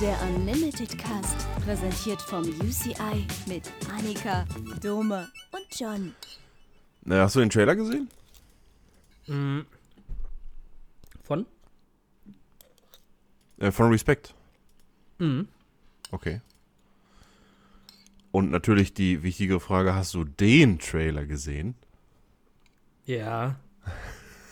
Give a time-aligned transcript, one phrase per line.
[0.00, 4.46] Der Unlimited Cast, präsentiert vom UCI mit Annika,
[4.82, 6.14] Dome und John.
[7.02, 8.08] Na, hast du den Trailer gesehen?
[11.22, 11.44] Von?
[13.58, 14.34] Äh, von Respect.
[15.18, 15.48] Mhm.
[16.10, 16.40] Okay.
[18.32, 21.74] Und natürlich die wichtige Frage, hast du den Trailer gesehen?
[23.04, 23.60] Ja.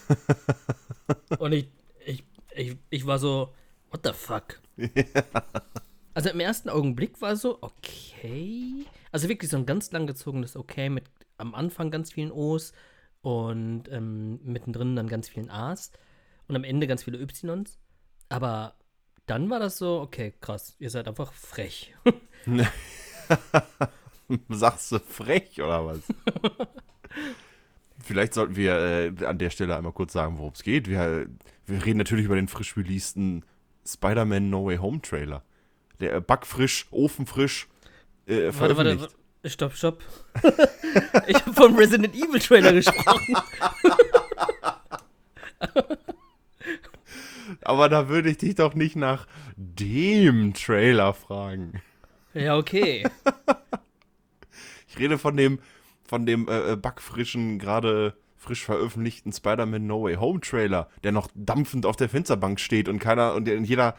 [1.38, 1.68] Und ich,
[2.04, 2.22] ich,
[2.54, 3.54] ich, ich war so,
[3.90, 4.60] what the fuck?
[6.14, 8.84] Also im ersten Augenblick war so, okay.
[9.12, 11.04] Also wirklich so ein ganz langgezogenes Okay mit
[11.36, 12.72] am Anfang ganz vielen O's
[13.20, 15.92] und ähm, mittendrin dann ganz vielen A's
[16.48, 17.78] und am Ende ganz viele Ys.
[18.30, 18.74] Aber
[19.26, 21.94] dann war das so, okay, krass, ihr seid einfach frech.
[24.48, 26.00] Sagst du frech oder was?
[28.00, 30.88] Vielleicht sollten wir äh, an der Stelle einmal kurz sagen, worum es geht.
[30.88, 31.28] Wir,
[31.66, 33.44] wir reden natürlich über den frisch releasten
[33.88, 35.42] Spider-Man No Way Home Trailer.
[36.00, 37.68] Der äh, backfrisch, ofenfrisch
[38.26, 39.14] äh, Warte, warte, warte.
[39.48, 40.02] Stopp, stopp.
[41.26, 43.36] ich habe vom Resident Evil Trailer gesprochen.
[47.62, 51.80] Aber da würde ich dich doch nicht nach dem Trailer fragen.
[52.34, 53.06] Ja, okay.
[54.90, 55.60] Ich rede von dem,
[56.08, 61.28] von dem äh, äh, backfrischen, gerade frisch veröffentlichten Spider-Man No Way Home Trailer, der noch
[61.34, 63.94] dampfend auf der Fensterbank steht und keiner und der- jeder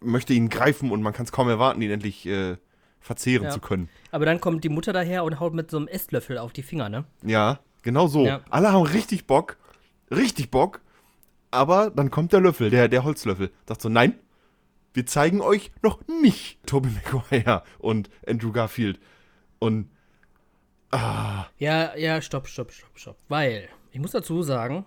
[0.00, 2.56] möchte ihn greifen und man kann es kaum erwarten, ihn endlich äh,
[3.00, 3.50] verzehren Ja.
[3.50, 3.88] zu können.
[4.10, 6.88] Aber dann kommt die Mutter daher und haut mit so einem Esslöffel auf die Finger,
[6.88, 7.04] ne?
[7.22, 8.26] Ja, genau so.
[8.26, 8.40] Ja.
[8.50, 9.56] Alle haben richtig Bock,
[10.10, 10.80] richtig Bock,
[11.52, 14.18] aber dann kommt der Löffel, der, der Holzlöffel, sagt so, nein,
[14.94, 18.98] wir zeigen euch noch nicht Tobey Maguire und Andrew Garfield.
[19.60, 19.88] Und
[21.58, 23.16] Ja, ja, stopp, stopp, stopp, stopp.
[23.28, 24.84] Weil, ich muss dazu sagen,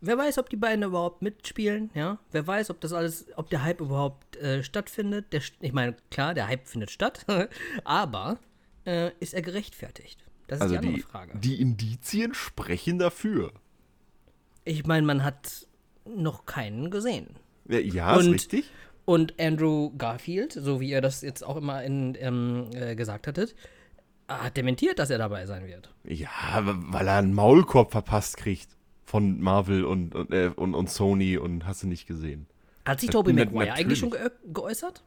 [0.00, 2.18] wer weiß, ob die beiden überhaupt mitspielen, ja?
[2.32, 5.32] Wer weiß, ob das alles, ob der Hype überhaupt äh, stattfindet.
[5.32, 7.26] Der, ich meine, klar, der Hype findet statt,
[7.84, 8.38] aber
[8.86, 10.24] äh, ist er gerechtfertigt?
[10.46, 11.38] Das ist also die andere die, Frage.
[11.38, 13.52] die Indizien sprechen dafür.
[14.64, 15.66] ich meine, man hat
[16.04, 17.36] noch keinen gesehen.
[17.68, 18.70] Ja, ja ist Und- richtig.
[19.06, 23.56] Und Andrew Garfield, so wie ihr das jetzt auch immer in, ähm, äh, gesagt hattet,
[24.38, 25.92] hat dementiert, dass er dabei sein wird.
[26.04, 26.28] Ja,
[26.62, 28.68] weil er einen Maulkorb verpasst kriegt
[29.04, 32.46] von Marvel und, und, äh, und, und Sony und hast du nicht gesehen.
[32.86, 35.02] Hat sich Tobey Maguire eigentlich schon ge geäußert?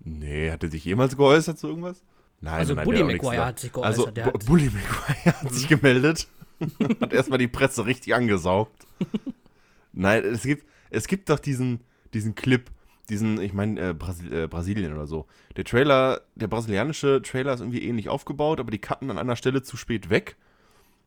[0.00, 2.02] Nee, hat er sich jemals geäußert zu irgendwas?
[2.40, 4.46] Nein, Also nein, Bully der hat sich geäußert, Also Mhm.
[4.46, 6.28] Bully Maguire hat sich gemeldet,
[7.00, 8.86] hat erstmal die Presse richtig angesaugt.
[9.92, 11.80] Nein, es gibt, es gibt doch diesen,
[12.12, 12.70] diesen Clip,
[13.10, 15.26] diesen, ich meine, äh, Brasil äh, Brasilien oder so.
[15.56, 19.62] Der Trailer, der brasilianische Trailer ist irgendwie ähnlich aufgebaut, aber die cutten an einer Stelle
[19.62, 20.36] zu spät weg.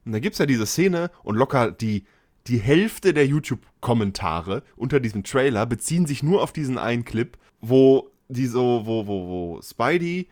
[0.06, 2.06] Und da gibt es ja diese Szene und locker die,
[2.47, 8.09] die Hälfte der YouTube-Kommentare unter diesem Trailer beziehen sich nur auf diesen einen Clip, wo
[8.29, 10.28] die so, wo, wo, wo Spidey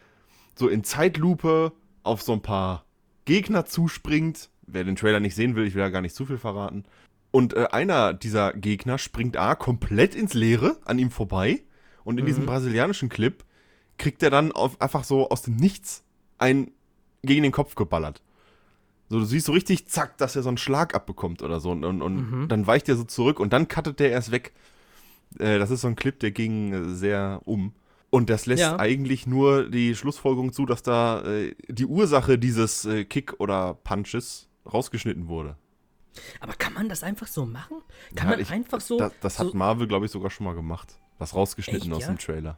[0.58, 2.86] so in Zeitlupe auf so ein paar
[3.26, 4.50] Gegner zuspringt.
[4.68, 6.86] Wer den Trailer nicht sehen will, ich will ja gar nicht zu viel verraten.
[7.36, 11.64] Und äh, einer dieser Gegner springt A komplett ins Leere an ihm vorbei.
[12.06, 13.44] Und in diesem brasilianischen Clip
[13.98, 16.06] kriegt er dann auf, einfach so aus dem Nichts
[16.38, 16.72] einen
[17.24, 18.22] gegen den Kopf geballert.
[19.10, 21.72] So, du siehst so richtig, zack, dass er so einen Schlag abbekommt oder so.
[21.72, 24.54] Und, und, und dann weicht er so zurück und dann cuttet der erst weg.
[25.38, 27.74] Äh, das ist so ein Clip, der ging äh, sehr um.
[28.12, 28.80] Und das lässt Ja.
[28.80, 34.48] eigentlich nur die Schlussfolgerung zu, dass da äh, die Ursache dieses äh, Kick oder Punches
[34.72, 35.58] rausgeschnitten wurde.
[36.40, 37.78] Aber kann man das einfach so machen?
[38.16, 38.98] Kann Ja, man ich- einfach so.
[38.98, 40.98] Das, das hat so, Marvel, glaube ich, sogar schon mal gemacht.
[41.18, 42.08] Was rausgeschnitten Echt, aus ja?
[42.08, 42.58] dem Trailer.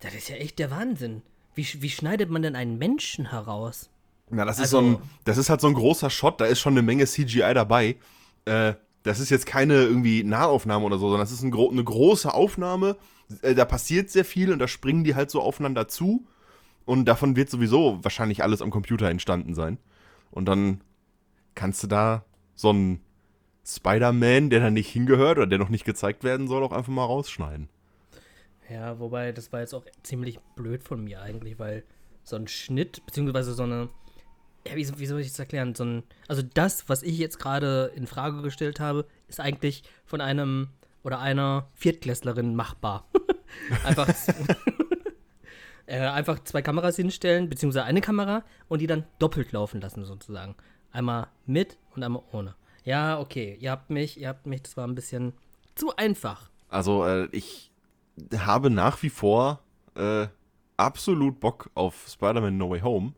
[0.00, 1.22] Das ist ja echt der Wahnsinn.
[1.54, 3.88] Wie, wie schneidet man denn einen Menschen heraus?
[4.28, 6.60] Na, das ist Also- so ein, das ist halt so ein großer Shot, da ist
[6.60, 7.96] schon eine Menge CGI dabei.
[8.44, 8.74] Äh,
[9.04, 12.32] das ist jetzt keine irgendwie Nahaufnahme oder so, sondern das ist ein gro eine große
[12.34, 12.96] Aufnahme.
[13.42, 16.26] Äh, da passiert sehr viel und da springen die halt so aufeinander zu.
[16.84, 19.78] Und davon wird sowieso wahrscheinlich alles am Computer entstanden sein.
[20.32, 20.80] Und dann
[21.54, 22.24] kannst du da
[22.56, 23.00] so einen
[23.64, 27.04] Spider-Man, der da nicht hingehört oder der noch nicht gezeigt werden soll, auch einfach mal
[27.04, 27.68] rausschneiden.
[28.68, 31.84] Ja, wobei, das war jetzt auch ziemlich blöd von mir eigentlich, weil
[32.24, 33.88] so ein Schnitt, beziehungsweise so eine.
[34.66, 35.76] Ja, wie, wie soll ich das erklären?
[35.76, 40.20] So ein, also das, was ich jetzt gerade in Frage gestellt habe, ist eigentlich von
[40.20, 40.70] einem
[41.04, 43.06] oder einer Viertklässlerin machbar.
[43.84, 44.08] einfach,
[45.86, 50.56] äh, einfach zwei Kameras hinstellen, beziehungsweise eine Kamera und die dann doppelt laufen lassen, sozusagen.
[50.96, 52.54] Einmal mit und einmal ohne.
[52.82, 55.34] Ja, okay, ihr habt mich, ihr habt mich, das war ein bisschen
[55.74, 56.48] zu einfach.
[56.70, 57.70] Also, äh, ich
[58.38, 59.60] habe nach wie vor
[59.94, 60.28] äh,
[60.78, 63.12] absolut Bock auf Spider-Man No Way Home.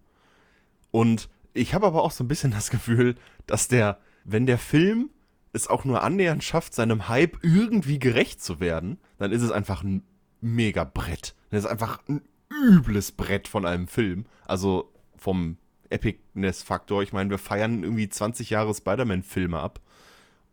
[0.90, 3.14] Und ich habe aber auch so ein bisschen das Gefühl,
[3.46, 5.10] dass der, wenn der Film
[5.52, 9.84] es auch nur annähernd schafft, seinem Hype irgendwie gerecht zu werden, dann ist es einfach
[9.84, 10.02] ein
[10.40, 11.36] mega Brett.
[11.50, 14.26] Das ist einfach ein übles Brett von einem Film.
[14.46, 15.58] Also vom
[15.90, 17.02] Epicness-Faktor.
[17.02, 19.80] Ich meine, wir feiern irgendwie 20 Jahre Spider-Man-Filme ab.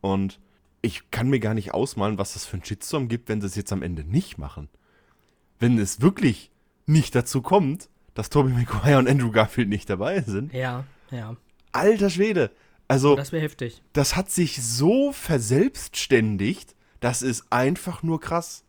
[0.02, 0.40] Und
[0.82, 3.56] ich kann mir gar nicht ausmalen, was das für ein Shitstorm gibt, wenn sie es
[3.56, 4.70] jetzt am Ende nicht machen.
[5.60, 6.52] Wenn es wirklich
[6.86, 10.54] nicht dazu kommt, dass Tobey Maguire und Andrew Garfield nicht dabei sind.
[10.54, 11.36] Ja, ja.
[11.72, 12.52] Alter Schwede.
[12.88, 13.82] Also, Das wäre heftig.
[13.94, 15.12] das hat sich so
[15.80, 18.64] verselbstständigt, das ist einfach nur krass.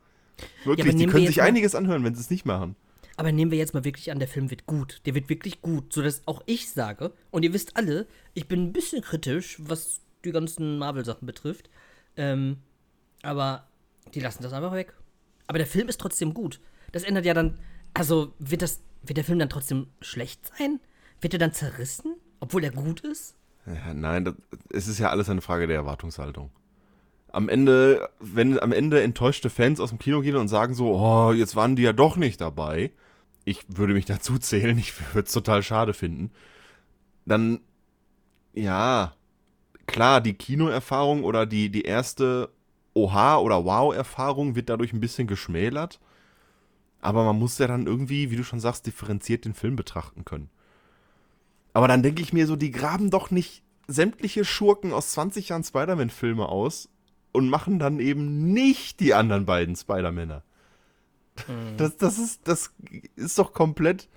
[0.65, 2.77] Wirklich, die nehmen wir können jetzt sich mal- einiges anhören, wenn sie es nicht machen.
[3.17, 5.01] Aber nehmen wir jetzt mal wirklich an, der Film wird gut.
[5.07, 8.73] Der wird wirklich gut, sodass auch ich sage, und ihr wisst alle, ich bin ein
[8.73, 11.71] bisschen kritisch, was die ganzen Marvel-Sachen betrifft.
[12.17, 12.59] Ähm,
[13.23, 13.67] aber
[14.15, 14.93] die lassen das einfach weg.
[15.47, 16.61] Aber der Film ist trotzdem gut.
[16.93, 17.59] Das ändert ja dann.
[17.95, 20.81] Also, wird, das, wird der Film dann trotzdem schlecht sein?
[21.21, 22.17] Wird er dann zerrissen?
[22.41, 23.35] Obwohl er gut ist?
[23.67, 24.35] Ja, nein, das,
[24.71, 26.51] es ist ja alles eine Frage der Erwartungshaltung.
[27.33, 31.33] Am Ende, wenn am Ende enttäuschte Fans aus dem Kino gehen und sagen so, oh,
[31.33, 32.93] jetzt waren die ja doch nicht dabei,
[33.47, 36.31] ich würde mich dazu zählen, ich würde es total schade finden,
[37.25, 37.61] dann,
[38.53, 39.15] ja,
[39.87, 42.51] klar, die Kinoerfahrung oder die, die erste
[42.95, 46.01] Oha- oder Wow-Erfahrung wird dadurch ein bisschen geschmälert,
[47.01, 50.51] aber man muss ja dann irgendwie, wie du schon sagst, differenziert den Film betrachten können.
[51.73, 55.63] Aber dann denke ich mir so, die graben doch nicht sämtliche Schurken aus 20 Jahren
[55.63, 56.89] Spider-Man-Filme aus
[57.33, 60.43] und machen dann eben nicht die anderen beiden Spider-Männer.
[61.77, 62.73] Das, das, ist, das
[63.17, 64.09] ist doch komplett.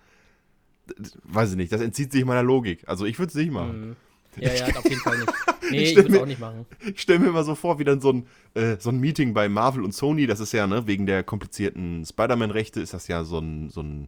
[1.23, 2.83] Weiß ich nicht, das entzieht sich meiner Logik.
[2.87, 3.89] Also ich würde es nicht machen.
[3.89, 3.95] Mhm.
[4.37, 5.33] Ja, ja, auf jeden Fall nicht.
[5.71, 6.65] Nee, Ich ich, würde es auch nicht machen.
[6.95, 8.25] Ich stelle mir immer so vor, wie dann so ein,
[8.55, 12.03] äh, so ein Meeting bei Marvel und Sony, das ist ja, ne, wegen der komplizierten
[12.03, 14.07] Spider-Man-Rechte, ist das ja so ein, so ein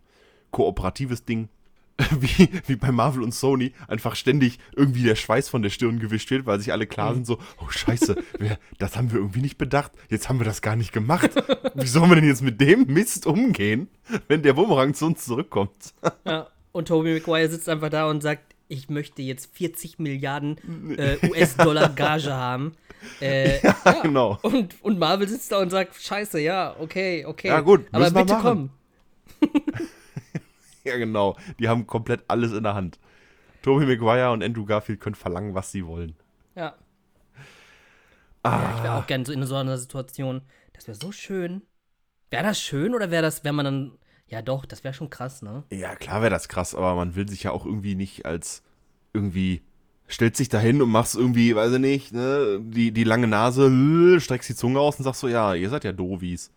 [0.50, 1.50] kooperatives Ding.
[2.20, 6.32] Wie, wie bei Marvel und Sony einfach ständig irgendwie der Schweiß von der Stirn gewischt
[6.32, 9.58] wird, weil sich alle klar sind, so, oh scheiße, wir, das haben wir irgendwie nicht
[9.58, 11.30] bedacht, jetzt haben wir das gar nicht gemacht.
[11.76, 13.88] Wie sollen wir denn jetzt mit dem Mist umgehen,
[14.28, 15.94] wenn der Bumerang zu uns zurückkommt?
[16.26, 20.58] Ja, und Tobey Maguire sitzt einfach da und sagt, ich möchte jetzt 40 Milliarden
[20.98, 22.74] äh, US-Dollar Gage haben.
[23.20, 23.76] Äh, ja.
[24.02, 24.40] genau.
[24.42, 27.50] Und, und Marvel sitzt da und sagt, scheiße, ja, okay, okay.
[27.50, 28.70] Ja, gut, aber bitte machen.
[29.42, 29.50] komm.
[30.86, 31.38] Ja, genau.
[31.60, 33.00] Die haben komplett alles in der Hand.
[33.62, 36.16] Tobey Maguire und Andrew Garfield können verlangen, was sie wollen.
[36.56, 36.76] Ja.
[38.44, 38.62] Ah.
[38.64, 40.42] ja ich wäre auch gerne so in so einer Situation.
[40.74, 41.62] Das wäre so schön.
[42.32, 43.92] Wäre das schön oder wäre das, wenn man dann.
[44.28, 45.66] Ja, doch, das wäre schon krass, ne?
[45.72, 48.64] Ja, klar wäre das krass, aber man will sich ja auch irgendwie nicht als
[49.14, 49.62] irgendwie
[50.08, 54.50] stellt sich dahin und machst irgendwie, weiß ich nicht, ne, die, die lange Nase, streckst
[54.50, 56.52] die Zunge aus und sagst so, ja, ihr seid ja Dovis.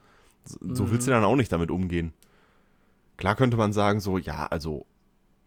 [0.44, 2.12] So, so willst du dann auch nicht damit umgehen.
[3.16, 4.86] Klar könnte man sagen so, ja, also,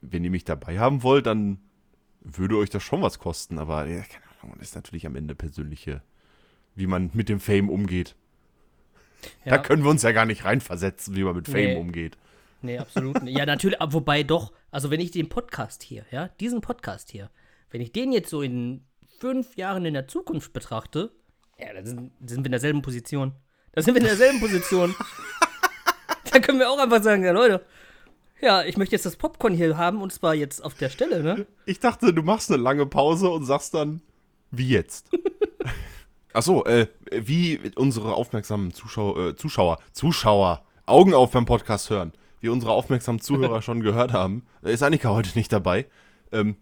[0.02, 1.60] wenn ihr mich dabei haben wollt, dann
[2.22, 5.36] würde euch das schon was kosten, aber ja, keine Ahnung, das ist natürlich am Ende
[5.36, 6.02] persönliche,
[6.76, 8.16] wie man mit dem Fame umgeht.
[9.46, 9.52] Ja.
[9.52, 11.76] Da können wir uns ja gar nicht reinversetzen, wie man mit Fame Nee.
[11.78, 12.18] umgeht.
[12.62, 13.38] Nee, absolut nicht.
[13.38, 17.30] Ja, natürlich, aber wobei doch, also wenn ich den Podcast hier, ja, diesen Podcast hier,
[17.70, 18.84] wenn ich den jetzt so in
[19.20, 21.12] fünf Jahren in der Zukunft betrachte,
[21.60, 23.34] ja, dann sind, sind wir in derselben Position.
[23.74, 24.96] Da sind wir in derselben Position.
[26.32, 27.64] da können wir auch einfach sagen, ja, Leute,
[28.42, 31.48] ja, ich möchte jetzt das Popcorn hier haben und zwar jetzt auf der Stelle, ne?
[31.66, 34.02] Ich dachte, du machst eine lange Pause und sagst dann,
[34.52, 35.10] wie jetzt?
[36.34, 42.50] Achso, äh, wie unsere aufmerksamen Zuschauer, äh, Zuschauer, Zuschauer, Augen auf beim Podcast hören, wie
[42.50, 45.88] unsere aufmerksamen Zuhörer schon gehört haben, äh, ist Annika heute nicht dabei.
[46.32, 46.58] Ähm,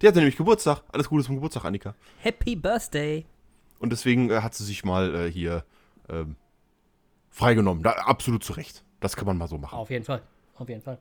[0.00, 0.82] die hatte nämlich Geburtstag.
[0.92, 1.94] Alles Gute zum Geburtstag, Annika.
[2.18, 3.24] Happy Birthday.
[3.78, 5.64] Und deswegen äh, hat sie sich mal äh, hier
[6.08, 6.34] ähm,
[7.30, 7.84] freigenommen.
[7.84, 8.84] Da, absolut zu Recht.
[9.02, 9.76] Das kann man mal so machen.
[9.76, 10.22] Auf jeden Fall.
[10.54, 10.96] Auf jeden Fall.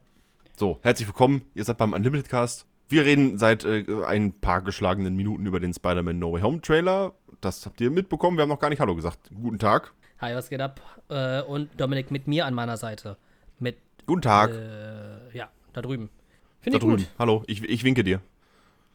[0.57, 1.43] So, herzlich willkommen.
[1.53, 2.65] Ihr seid beim Unlimited Cast.
[2.89, 7.13] Wir reden seit äh, ein paar geschlagenen Minuten über den Spider-Man No Way Home Trailer.
[7.41, 8.37] Das habt ihr mitbekommen.
[8.37, 9.29] Wir haben noch gar nicht Hallo gesagt.
[9.39, 9.93] Guten Tag.
[10.19, 10.81] Hi, was geht ab?
[11.09, 13.17] Äh, und Dominik mit mir an meiner Seite.
[13.59, 13.77] Mit,
[14.07, 14.49] Guten Tag.
[14.49, 16.09] äh, ja, da drüben.
[16.09, 16.97] da Finde ich drüben.
[16.97, 17.07] gut.
[17.19, 17.43] Hallo.
[17.45, 18.19] Ich, ich winke dir.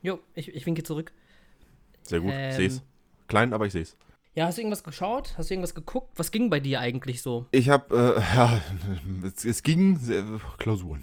[0.03, 1.13] Jo, ich, ich winke zurück.
[2.03, 2.33] Sehr gut.
[2.35, 2.51] Ähm.
[2.51, 2.83] Ich seh's.
[3.29, 3.97] Klein, aber ich seh's.
[4.37, 5.33] Ja, hast du irgendwas geschaut?
[5.39, 6.11] Hast du irgendwas geguckt?
[6.17, 7.47] Was ging bei dir eigentlich so?
[7.53, 7.97] Ich hab, äh,
[8.37, 8.61] ja,
[9.25, 10.25] es, es ging sehr,
[10.59, 11.03] Klausuren.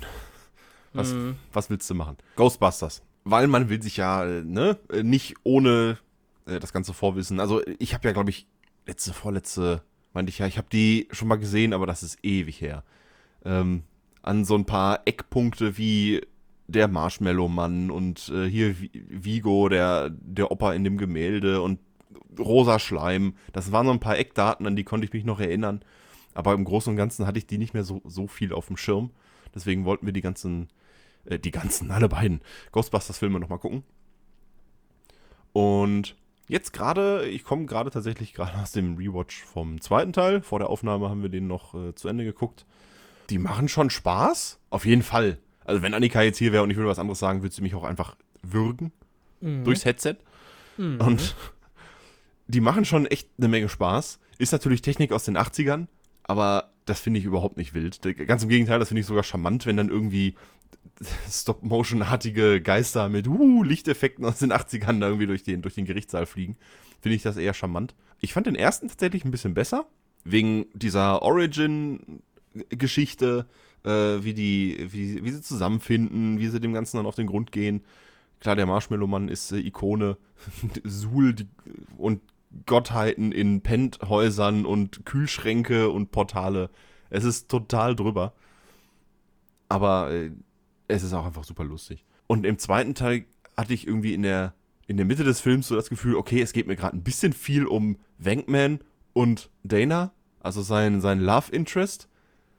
[0.94, 1.36] Was, Mhm.
[1.52, 2.18] was willst du machen?
[2.36, 3.02] Ghostbusters.
[3.24, 5.98] Weil man will sich ja, äh, ne, äh, nicht ohne
[6.46, 7.40] äh, das ganze Vorwissen.
[7.40, 8.46] Also ich habe ja, glaube ich,
[8.86, 9.82] letzte, vorletzte,
[10.14, 12.84] meinte ich ja, ich habe die schon mal gesehen, aber das ist ewig her.
[13.44, 13.82] Ähm,
[14.22, 16.22] an so ein paar Eckpunkte wie
[16.68, 21.80] der Marshmallow-Mann und äh, hier Vi- Vigo, der, der Opa in dem Gemälde und
[22.40, 23.36] rosa Schleim.
[23.52, 25.84] Das waren so ein paar Eckdaten, an die konnte ich mich noch erinnern.
[26.34, 28.78] Aber im Großen und Ganzen hatte ich die nicht mehr so, so viel auf dem
[28.78, 29.12] Schirm.
[29.54, 30.70] Deswegen wollten wir die ganzen,
[31.26, 32.42] äh, die ganzen, alle beiden
[32.72, 33.84] Ghostbusters-Filme nochmal gucken.
[35.52, 36.16] Und
[36.50, 40.42] Jetzt gerade, ich komme gerade tatsächlich gerade aus dem Rewatch vom zweiten Teil.
[40.42, 42.66] Vor der Aufnahme haben wir den noch äh, zu Ende geguckt.
[43.30, 44.60] Die machen schon Spaß.
[44.70, 45.38] Auf jeden Fall.
[45.64, 47.74] Also wenn Annika jetzt hier wäre und ich würde was anderes sagen, würde sie mich
[47.76, 48.92] auch einfach würgen
[49.40, 49.64] Mhm.
[49.64, 50.16] durchs Headset.
[50.78, 51.36] Und
[52.48, 54.20] die machen schon echt eine Menge Spaß.
[54.38, 55.88] Ist natürlich Technik aus den 80ern,
[56.24, 58.02] aber das finde ich überhaupt nicht wild.
[58.28, 60.36] Ganz im Gegenteil, das finde ich sogar charmant, wenn dann irgendwie
[61.30, 66.26] Stop-Motion-artige Geister mit uh, Lichteffekten aus den 80ern da irgendwie durch den, durch den Gerichtssaal
[66.26, 66.58] fliegen.
[67.02, 67.96] Finde ich das eher charmant.
[68.20, 69.86] Ich fand den ersten tatsächlich ein bisschen besser,
[70.24, 73.46] wegen dieser Origin-Geschichte,
[73.84, 77.52] äh, wie, die, wie, wie sie zusammenfinden, wie sie dem Ganzen dann auf den Grund
[77.52, 77.84] gehen.
[78.40, 80.18] Klar, der Marshmallow-Mann ist äh, Ikone.
[80.84, 81.36] Suhl
[81.98, 82.22] und
[82.66, 86.70] Gottheiten in Penthäusern und Kühlschränke und Portale.
[87.10, 88.34] Es ist total drüber.
[89.70, 90.32] Aber äh,
[90.88, 92.06] es ist auch einfach super lustig.
[92.28, 93.26] Und im zweiten Teil
[93.58, 94.54] hatte ich irgendwie in der,
[94.88, 97.34] in der Mitte des Films so das Gefühl, okay, es geht mir gerade ein bisschen
[97.34, 98.80] viel um Wankman
[99.14, 102.08] und Dana, also sein, sein Love Interest.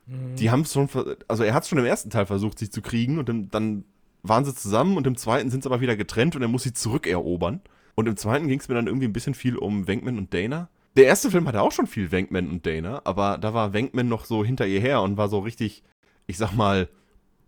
[0.07, 0.89] Die haben es schon,
[1.29, 3.85] also er hat es schon im ersten Teil versucht, sie zu kriegen und dann
[4.23, 6.75] waren sie zusammen und im zweiten sind sie aber wieder getrennt und er muss sie
[6.75, 7.63] zurückerobern.
[7.95, 10.69] Und im zweiten ging es mir dann irgendwie ein bisschen viel um Wankman und Dana.
[10.97, 14.25] Der erste Film hatte auch schon viel Wankman und Dana, aber da war Wankman noch
[14.25, 15.83] so hinter ihr her und war so richtig,
[16.27, 16.89] ich sag mal,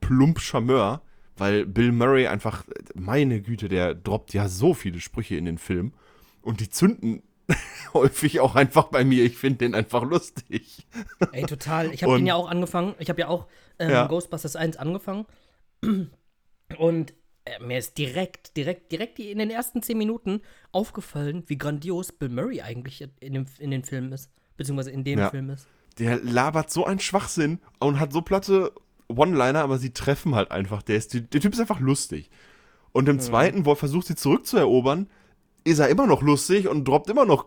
[0.00, 1.00] plump Charmeur,
[1.36, 5.92] weil Bill Murray einfach, meine Güte, der droppt ja so viele Sprüche in den Film
[6.42, 7.22] und die zünden
[7.94, 9.24] häufig auch einfach bei mir.
[9.24, 10.86] Ich finde den einfach lustig.
[11.32, 11.92] Ey, total.
[11.92, 12.94] Ich habe den ja auch angefangen.
[12.98, 13.46] Ich habe ja auch
[13.78, 14.06] ähm, Ja.
[14.06, 15.26] Ghostbusters 1 angefangen.
[16.78, 17.14] Und
[17.60, 20.40] mir ist direkt, direkt, direkt in den ersten 10 Minuten
[20.72, 24.30] aufgefallen, wie grandios Bill Murray eigentlich in dem, in den Film ist.
[24.56, 25.30] Beziehungsweise in dem Ja.
[25.30, 25.66] Film ist.
[25.98, 28.72] Der labert so einen Schwachsinn und hat so platte
[29.08, 30.82] One-Liner, aber sie treffen halt einfach.
[30.82, 32.30] Der, ist, der Typ ist einfach lustig.
[32.92, 35.08] Und im zweiten, wo er versucht, sie zurückzuerobern,
[35.64, 37.46] ist er immer noch lustig und droppt immer noch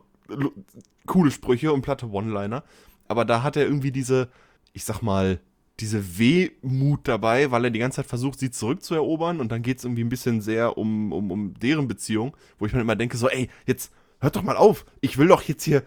[1.05, 2.63] coole Sprüche und platte One-Liner.
[3.07, 4.29] Aber da hat er irgendwie diese,
[4.73, 5.39] ich sag mal,
[5.79, 9.85] diese Wehmut dabei, weil er die ganze Zeit versucht, sie zurückzuerobern und dann geht es
[9.85, 13.29] irgendwie ein bisschen sehr um, um, um deren Beziehung, wo ich mir immer denke, so,
[13.29, 15.83] ey, jetzt hört doch mal auf, ich will doch jetzt hier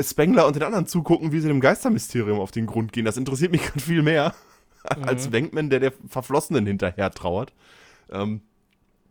[0.00, 3.04] Spengler und den anderen zugucken, wie sie dem Geistermysterium auf den Grund gehen.
[3.04, 4.34] Das interessiert mich gerade viel mehr
[4.84, 7.52] als Wenkman, der der Verflossenen hinterher trauert.
[8.10, 8.42] Ähm,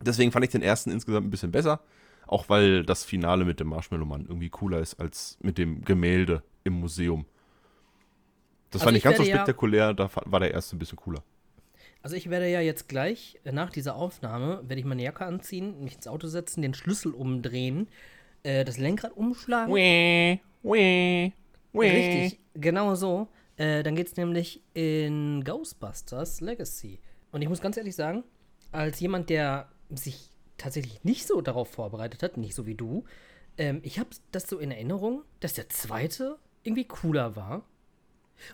[0.00, 1.80] deswegen fand ich den ersten insgesamt ein bisschen besser,
[2.26, 6.74] auch weil das Finale mit dem Marshmallow-Mann irgendwie cooler ist als mit dem Gemälde im
[6.74, 7.26] Museum.
[8.70, 10.78] Das Also fand ich ich ganz so werde ja- spektakulär, da war der erste ein
[10.78, 11.22] bisschen cooler.
[12.02, 15.82] Also ich werde ja jetzt gleich, äh, nach dieser Aufnahme, werde ich meine Jacke anziehen,
[15.84, 17.88] mich ins Auto setzen, den Schlüssel umdrehen,
[18.42, 19.72] äh, das Lenkrad umschlagen.
[21.94, 23.28] Richtig, genau so.
[23.56, 27.00] Äh, dann geht es nämlich in Ghostbusters Legacy.
[27.32, 28.24] Und ich muss ganz ehrlich sagen,
[28.72, 33.04] als jemand, der sich tatsächlich nicht so darauf vorbereitet hat, nicht so wie du,
[33.58, 37.62] ähm, ich habe das so in Erinnerung, dass der zweite irgendwie cooler war.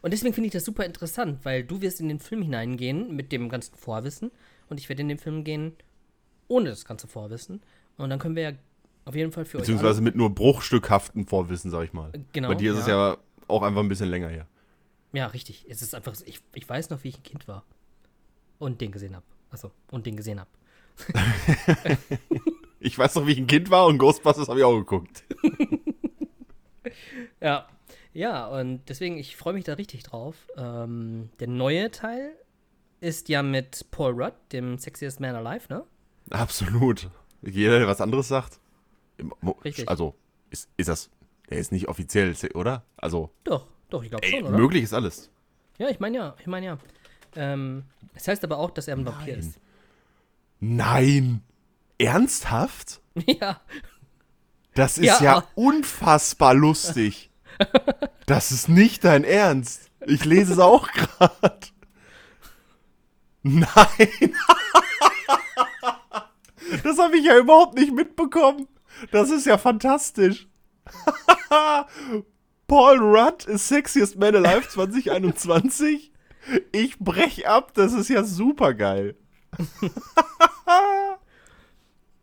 [0.03, 3.33] Und deswegen finde ich das super interessant, weil du wirst in den Film hineingehen mit
[3.33, 4.31] dem ganzen Vorwissen
[4.69, 5.73] und ich werde in den Film gehen
[6.49, 7.63] ohne das ganze Vorwissen.
[7.97, 8.53] Und dann können wir ja
[9.05, 12.13] auf jeden Fall für euch Beziehungsweise mit nur bruchstückhaften Vorwissen, sag ich mal.
[12.33, 13.13] Genau, Bei dir ist es ja.
[13.13, 14.47] ja auch einfach ein bisschen länger her.
[15.13, 15.65] Ja, richtig.
[15.69, 17.65] Es ist einfach, ich, ich weiß noch, wie ich ein Kind war.
[18.59, 19.25] Und den gesehen habe.
[19.51, 20.51] Achso, und den gesehen habe.
[22.87, 25.25] Ich weiß noch, wie ich ein Kind war und Ghostbusters habe ich auch geguckt.
[27.41, 27.67] Ja.
[28.17, 30.37] Ja, und deswegen, ich freue mich da richtig drauf.
[30.57, 32.35] Ähm, der neue Teil
[33.01, 35.85] ist ja mit Paul Rudd, dem Sexiest Man Alive, ne?
[36.31, 37.11] Absolut.
[37.43, 38.59] Jeder, der was anderes sagt.
[39.63, 39.87] Richtig.
[39.91, 40.15] Also,
[40.49, 41.11] ist, ist das.
[41.51, 42.85] Der ist nicht offiziell, oder?
[42.97, 44.57] Also, Doch, doch, ich glaube schon, oder?
[44.57, 45.31] möglich ist alles.
[45.77, 46.79] Ja, ich meine ja, ich meine ja.
[47.35, 49.39] Ähm, das heißt aber auch, dass er ein Vampir Nein.
[49.41, 49.61] ist.
[50.61, 51.43] Nein.
[51.99, 53.03] Ernsthaft?
[53.27, 53.61] ja.
[54.75, 55.23] Das ist Ja.
[55.23, 57.31] ja, unfassbar lustig.
[58.27, 59.91] Das ist nicht dein Ernst.
[60.07, 61.69] Ich lese es auch gerade.
[63.43, 64.35] Nein.
[66.83, 68.67] Das habe ich ja überhaupt nicht mitbekommen.
[69.13, 70.49] Das ist ja fantastisch.
[72.67, 76.13] Paul Rudd ist Sexiest Man Alive 2021.
[76.73, 79.17] Ich brech ab, das ist ja super geil.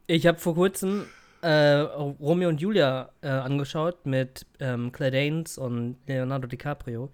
[0.08, 1.06] Ich habe vor kurzem
[1.44, 7.12] äh, Romeo und Julia äh, angeschaut mit ähm, Claire Danes und Leonardo DiCaprio.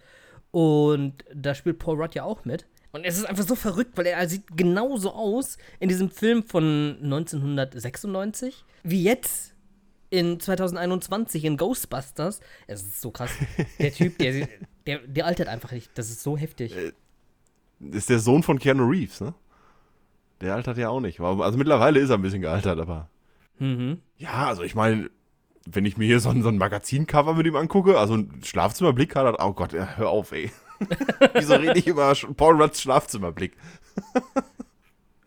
[0.52, 2.66] Und da spielt Paul Rudd ja auch mit.
[2.92, 6.98] Und es ist einfach so verrückt, weil er sieht genauso aus in diesem Film von
[7.04, 9.54] 1996 wie jetzt
[10.10, 12.40] in 2021 in Ghostbusters.
[12.68, 13.32] Es ist so krass.
[13.80, 14.48] Der Typ, der,
[14.88, 15.92] der, der altert einfach nicht.
[15.96, 16.76] Das ist so heftig.
[17.80, 19.34] ist der Sohn von Keanu Reeves, ne?
[20.42, 21.20] Der altert ja auch nicht.
[21.20, 23.10] Also mittlerweile ist er ein bisschen gealtert, aber.
[23.60, 24.00] Mhm.
[24.18, 25.10] Ja, also ich meine,
[25.66, 29.16] wenn ich mir hier so ein, so ein Magazincover mit ihm angucke, also ein Schlafzimmerblick
[29.16, 30.52] hat er, oh Gott, ja, hör auf, ey.
[31.34, 33.56] Wieso rede ich über Paul Rudds Schlafzimmerblick?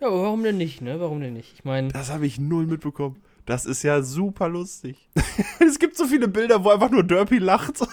[0.01, 0.99] Ja, aber warum denn nicht, ne?
[0.99, 1.53] Warum denn nicht?
[1.55, 3.23] Ich meine, Das habe ich null mitbekommen.
[3.47, 5.09] Das ist ja super lustig.
[5.61, 7.87] es gibt so viele Bilder, wo einfach nur Derpy lacht.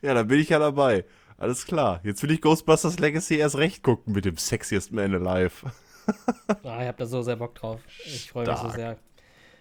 [0.00, 1.04] ja, da bin ich ja dabei.
[1.38, 1.98] Alles klar.
[2.04, 5.72] Jetzt will ich Ghostbusters Legacy erst recht gucken mit dem Sexiest Man Alive.
[6.64, 7.80] ah, ich hab da so sehr Bock drauf.
[8.04, 8.98] Ich freue mich so sehr.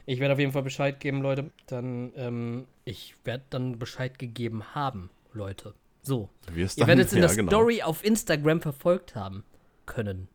[0.06, 1.52] Ich werde auf jeden Fall Bescheid geben, Leute.
[1.68, 5.74] Dann, ähm, ich werde dann Bescheid gegeben haben, Leute.
[6.02, 6.30] So.
[6.56, 7.52] Ihr werdet es in ja, der genau.
[7.52, 9.44] Story auf Instagram verfolgt haben
[9.86, 10.28] können.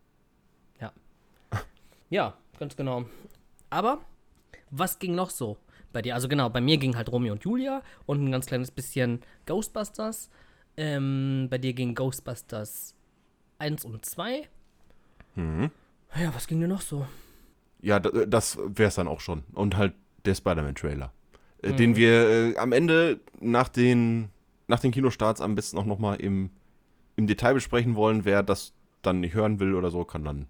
[0.81, 0.93] Ja.
[2.09, 3.07] Ja, ganz genau.
[3.69, 3.99] Aber
[4.71, 5.57] was ging noch so
[5.93, 6.15] bei dir?
[6.15, 10.31] Also genau, bei mir ging halt Romeo und Julia und ein ganz kleines bisschen Ghostbusters.
[10.77, 12.95] Ähm, bei dir ging Ghostbusters
[13.59, 14.49] 1 und 2.
[15.35, 15.71] Mhm.
[16.19, 17.07] Ja, was ging dir noch so?
[17.81, 19.45] Ja, da- das wäre es dann auch schon.
[19.53, 19.95] Und halt
[20.25, 21.13] der Spider-Man-Trailer.
[21.63, 21.77] Äh, Mhm.
[21.77, 24.29] Den wir äh, am Ende nach den,
[24.67, 26.51] nach den Kinostarts am besten auch nochmal im,
[27.17, 28.25] im Detail besprechen wollen.
[28.25, 30.47] Wer das dann nicht hören will oder so, kann dann.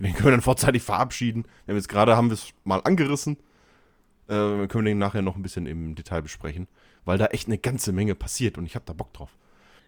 [0.00, 1.44] Den können wir dann vorzeitig verabschieden.
[1.66, 3.36] Wir haben jetzt gerade, haben wir es mal angerissen.
[4.28, 6.66] Äh, wir können den nachher noch ein bisschen im Detail besprechen.
[7.04, 9.36] Weil da echt eine ganze Menge passiert und ich habe da Bock drauf.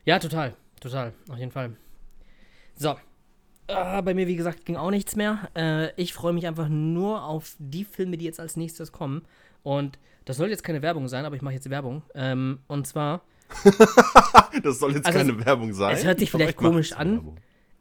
[0.05, 0.55] Ja, total.
[0.81, 1.13] Total.
[1.31, 1.75] Auf jeden Fall.
[2.77, 2.95] So.
[3.69, 5.49] Ah, bei mir, wie gesagt, ging auch nichts mehr.
[5.57, 9.23] Äh, ich freue mich einfach nur auf die Filme, die jetzt als nächstes kommen.
[9.63, 12.03] Und das soll jetzt keine Werbung sein, aber ich mache jetzt Werbung.
[12.15, 13.23] Ähm, und zwar,
[14.63, 15.95] Das soll jetzt Also, keine Werbung sein.
[15.95, 17.15] es hört sich vielleicht komisch an.
[17.17, 17.37] Werbung.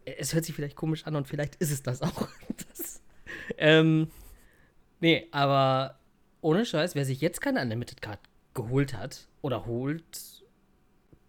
[0.05, 2.27] es hört sich vielleicht komisch an und vielleicht ist es das auch.
[2.69, 3.01] Das,
[3.57, 4.09] ähm,
[5.01, 5.99] nee, aber
[6.41, 8.19] ohne Scheiß, wer sich jetzt keine Unlimited Card
[8.53, 10.43] geholt hat oder holt,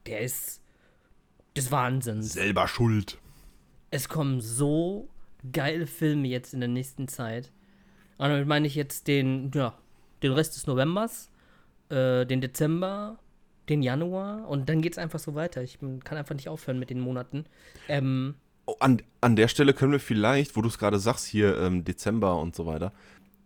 [0.06, 0.60] der ist
[1.56, 2.32] des Wahnsinns.
[2.32, 3.18] Selber schuld.
[3.96, 5.08] Es kommen so
[5.52, 7.50] geile Filme jetzt in der nächsten Zeit.
[8.18, 9.74] Und damit meine ich jetzt den, ja,
[10.22, 11.30] den Rest des Novembers,
[11.88, 13.18] äh, den Dezember,
[13.68, 15.62] den Januar und dann geht es einfach so weiter.
[15.62, 17.44] Ich kann einfach nicht aufhören mit den Monaten.
[17.88, 18.36] Ähm,
[18.66, 21.84] Oh, an, an der Stelle können wir vielleicht, wo du es gerade sagst, hier ähm,
[21.84, 22.92] Dezember und so weiter.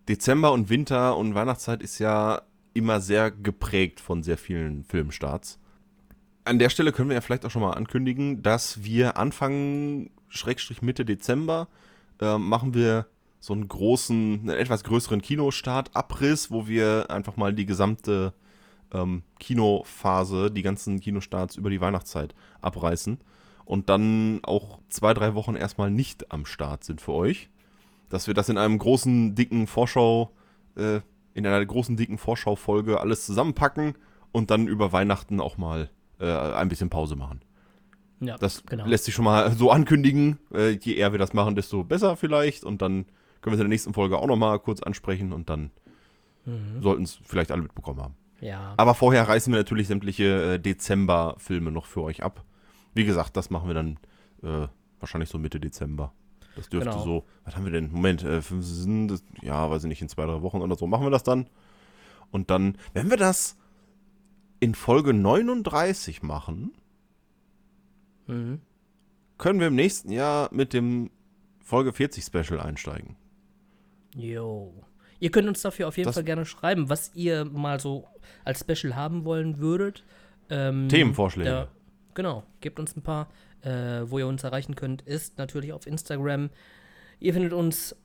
[0.09, 2.41] Dezember und Winter und Weihnachtszeit ist ja
[2.73, 5.59] immer sehr geprägt von sehr vielen Filmstarts.
[6.43, 10.81] An der Stelle können wir ja vielleicht auch schon mal ankündigen, dass wir Anfang, Schrägstrich
[10.81, 11.67] Mitte Dezember,
[12.19, 13.05] äh, machen wir
[13.39, 18.33] so einen großen, einen etwas größeren Kinostart-Abriss, wo wir einfach mal die gesamte
[18.93, 23.19] ähm, Kinophase, die ganzen Kinostarts über die Weihnachtszeit abreißen
[23.65, 27.49] und dann auch zwei, drei Wochen erstmal nicht am Start sind für euch.
[28.09, 30.31] Dass wir das in einem großen, dicken Vorschau,
[30.75, 30.99] äh,
[31.33, 33.95] in einer großen, dicken Vorschaufolge alles zusammenpacken
[34.31, 35.89] und dann über Weihnachten auch mal
[36.19, 37.41] äh, ein bisschen Pause machen.
[38.21, 38.85] Ja, Das genau.
[38.85, 40.39] lässt sich schon mal so ankündigen.
[40.53, 42.63] Äh, je eher wir das machen, desto besser vielleicht.
[42.63, 43.05] Und dann
[43.41, 45.71] können wir es in der nächsten Folge auch nochmal kurz ansprechen und dann
[46.45, 46.81] Mhm.
[46.81, 48.15] sollten es vielleicht alle mitbekommen haben.
[48.39, 52.43] Ja, Aber vorher reißen wir natürlich sämtliche äh, Dezember-Filme noch für euch ab.
[52.95, 53.97] Wie gesagt, das machen wir dann
[54.41, 54.67] äh,
[54.99, 56.13] wahrscheinlich so Mitte Dezember.
[56.55, 57.03] Das dürfte Genau.
[57.03, 57.91] so, was haben wir denn?
[57.91, 58.65] Moment, äh, fünf,
[59.07, 61.47] das- ja, weiß ich nicht, in zwei, drei Wochen oder so machen wir das dann.
[62.31, 63.55] Und dann, wenn wir das
[64.59, 66.73] in Folge 39 machen,
[68.31, 68.61] mhm.
[69.37, 71.11] können wir im nächsten Jahr mit dem
[71.59, 73.15] Folge 40 Special einsteigen.
[74.15, 74.73] Jo.
[75.19, 78.07] Ihr könnt uns dafür auf jeden Das- Fall gerne schreiben, was ihr mal so
[78.43, 80.03] als Special haben wollen würdet.
[80.49, 81.49] Ähm, Themenvorschläge.
[81.49, 81.67] Ja,
[82.13, 82.43] genau.
[82.59, 83.29] Gebt uns ein paar.
[83.61, 86.49] Äh, wo ihr uns erreichen könnt, ist natürlich auf Instagram.
[87.19, 87.95] Ihr findet uns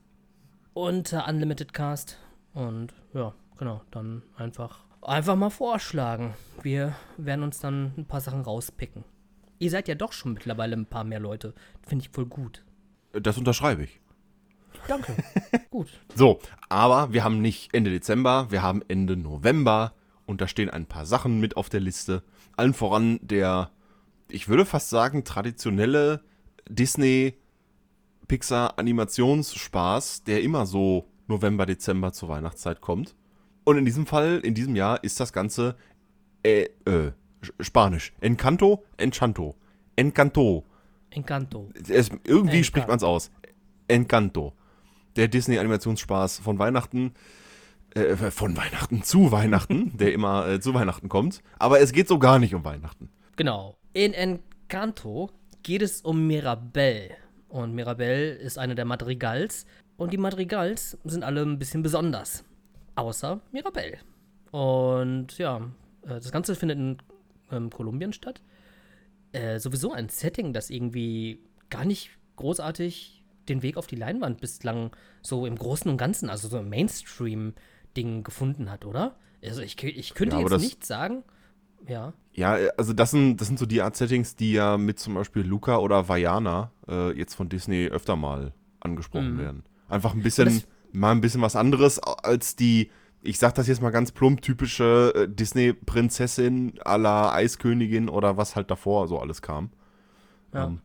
[0.75, 2.19] unter UnlimitedCast.
[2.53, 3.81] Und ja, genau.
[3.91, 6.35] Dann einfach, einfach mal vorschlagen.
[6.63, 9.05] Wir werden uns dann ein paar Sachen rauspicken.
[9.59, 11.55] Ihr seid ja doch schon mittlerweile ein paar mehr Leute.
[11.87, 12.65] Finde ich voll gut.
[13.13, 14.01] Das unterschreibe ich.
[14.89, 15.17] Danke.
[15.71, 15.89] gut.
[16.15, 19.95] So, aber wir haben nicht Ende Dezember, wir haben Ende November
[20.27, 22.23] und da stehen ein paar Sachen mit auf der Liste.
[22.57, 23.71] Allen voran der,
[24.29, 26.23] ich würde fast sagen, traditionelle
[26.69, 27.35] Disney
[28.29, 33.15] Pixar Animationsspaß, der immer so November, Dezember zur Weihnachtszeit kommt.
[33.65, 35.77] Und in diesem Fall, in diesem Jahr, ist das Ganze
[36.43, 37.13] äh, äh,
[37.61, 38.13] Spanisch.
[38.21, 39.55] Encanto, Enchanto.
[39.97, 40.65] Encanto.
[41.11, 41.71] Encanto.
[41.75, 42.65] Es, irgendwie Encanto.
[42.65, 43.31] spricht man es aus.
[43.89, 44.53] Encanto.
[45.17, 47.15] Der Disney-Animationsspaß von Weihnachten.
[47.95, 51.43] Äh, von Weihnachten zu Weihnachten, der immer äh, zu Weihnachten kommt.
[51.59, 53.09] Aber es geht so gar nicht um Weihnachten.
[53.37, 53.77] Genau.
[53.95, 55.31] In Encanto
[55.63, 57.17] geht es um Mirabelle.
[57.49, 59.65] Und Mirabelle ist eine der Madrigals.
[59.97, 62.45] Und die Madrigals sind alle ein bisschen besonders.
[62.97, 63.99] Außer Mirabelle.
[64.51, 65.59] Und ja,
[66.03, 66.99] äh, das Ganze findet in
[67.51, 68.43] ähm, Kolumbien statt.
[69.33, 74.95] Äh, sowieso ein Setting, das irgendwie gar nicht großartig den Weg auf die Leinwand bislang
[75.23, 79.17] so im Großen und Ganzen, also so im Mainstream-Ding gefunden hat, oder?
[79.45, 81.23] Also ich, ich könnte Ja, jetzt nicht sagen,
[81.87, 82.13] ja.
[82.35, 85.15] Ja, äh, also das sind, das sind so die Art Settings, die ja mit zum
[85.15, 89.39] Beispiel Luca oder Vajana äh, jetzt von Disney öfter mal angesprochen Mhm.
[89.39, 89.63] werden.
[89.89, 92.91] Einfach ein bisschen, mal ein bisschen was anderes als die,
[93.23, 98.57] ich sag das jetzt mal ganz plump, typische äh, Disney-Prinzessin à la Eiskönigin oder was
[98.57, 99.71] halt davor so alles kam.
[100.55, 100.67] ja.
[100.67, 100.81] Ähm,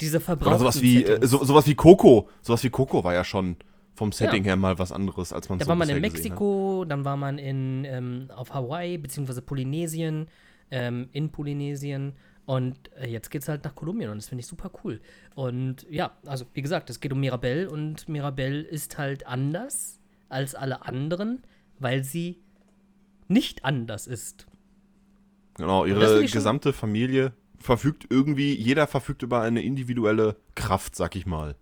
[0.00, 2.28] Diese Oder verbrauchten sowas wie, äh, so, sowas wie Coco.
[2.40, 3.56] Sowas wie Coco war ja schon
[3.94, 4.48] vom Setting Ja.
[4.50, 6.00] her mal was anderes, als man Da so war man in.
[6.00, 10.28] Mexiko, dann war man in, ähm, auf Hawaii, beziehungsweise Polynesien,
[10.70, 12.14] ähm, in Polynesien.
[12.46, 15.00] Und äh, jetzt geht's halt nach Kolumbien und das finde ich super cool.
[15.36, 20.00] Und ja, also wie gesagt, es geht um Mirabelle und Mirabelle ist halt anders
[20.32, 21.42] als alle anderen,
[21.78, 22.40] weil sie
[23.28, 24.46] nicht anders ist.
[25.56, 31.54] Genau, ihre gesamte Familie verfügt irgendwie, jeder verfügt über eine individuelle Kraft, sag ich mal.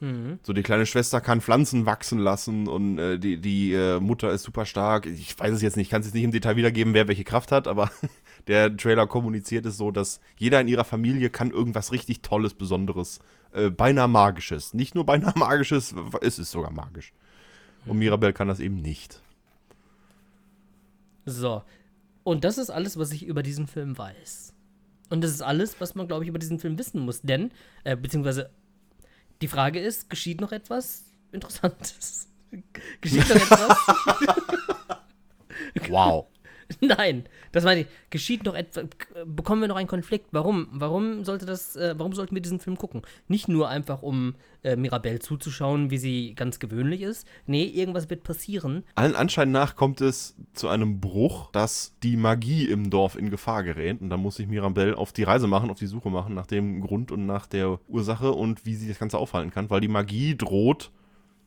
[0.00, 0.38] Mhm.
[0.42, 4.42] So, die kleine Schwester kann Pflanzen wachsen lassen und äh, die, die äh, Mutter ist
[4.42, 5.06] super stark.
[5.06, 7.24] Ich weiß es jetzt nicht, ich kann es jetzt nicht im Detail wiedergeben, wer welche
[7.24, 7.90] Kraft hat, aber
[8.46, 13.20] der Trailer kommuniziert es so, dass jeder in ihrer Familie kann irgendwas richtig Tolles, Besonderes,
[13.52, 14.74] äh, beinahe Magisches.
[14.74, 17.12] Nicht nur beinahe Magisches, es ist sogar magisch.
[17.86, 19.20] Und Mirabelle kann das eben nicht.
[21.24, 21.62] So.
[22.24, 24.52] Und das ist alles, was ich über diesen Film weiß.
[25.10, 27.22] Und das ist alles, was man, glaube ich, über diesen Film wissen muss.
[27.22, 27.52] Denn,
[27.84, 28.50] äh, beziehungsweise,
[29.40, 32.28] die Frage ist, geschieht noch etwas Interessantes?
[33.00, 33.76] geschieht noch etwas?
[35.88, 36.26] Wow.
[36.80, 37.86] Nein, das meine ich.
[38.10, 38.86] Geschieht noch etwas?
[39.24, 40.28] Bekommen wir noch einen Konflikt?
[40.32, 40.68] Warum?
[40.72, 41.76] Warum sollte das?
[41.76, 43.02] Äh, warum sollten wir diesen Film gucken?
[43.28, 47.26] Nicht nur einfach, um äh, Mirabelle zuzuschauen, wie sie ganz gewöhnlich ist.
[47.46, 48.84] Nee, irgendwas wird passieren.
[48.96, 53.62] Allen Anschein nach kommt es zu einem Bruch, dass die Magie im Dorf in Gefahr
[53.62, 54.00] gerät.
[54.00, 56.80] Und da muss sich Mirabelle auf die Reise machen, auf die Suche machen nach dem
[56.80, 59.70] Grund und nach der Ursache und wie sie das Ganze aufhalten kann.
[59.70, 60.90] Weil die Magie droht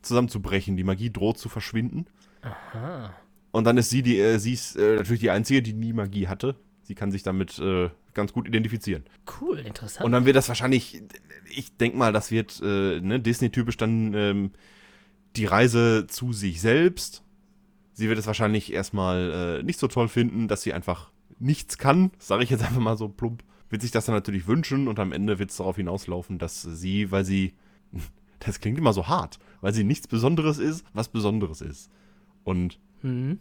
[0.02, 0.78] zusammenzubrechen.
[0.78, 2.06] Die Magie droht zu verschwinden.
[2.42, 3.14] Aha.
[3.52, 6.28] Und dann ist sie, die, äh, sie ist äh, natürlich die Einzige, die nie Magie
[6.28, 6.56] hatte.
[6.84, 9.04] Sie kann sich damit äh, ganz gut identifizieren.
[9.40, 10.06] Cool, interessant.
[10.06, 11.02] Und dann wird das wahrscheinlich,
[11.50, 14.52] ich denke mal, das wird äh, ne, Disney-typisch dann ähm,
[15.36, 17.24] die Reise zu sich selbst.
[17.94, 22.12] Sie wird es wahrscheinlich erstmal äh, nicht so toll finden, dass sie einfach nichts kann,
[22.18, 23.44] sage ich jetzt einfach mal so plump.
[23.70, 27.12] Wird sich das dann natürlich wünschen und am Ende wird es darauf hinauslaufen, dass sie,
[27.12, 27.54] weil sie,
[28.40, 31.92] das klingt immer so hart, weil sie nichts Besonderes ist, was Besonderes ist.
[32.44, 33.40] Und mhm.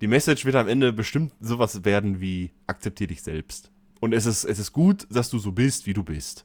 [0.00, 3.70] die Message wird am Ende bestimmt sowas werden wie akzeptier dich selbst.
[4.00, 6.44] Und es ist, es ist gut, dass du so bist, wie du bist.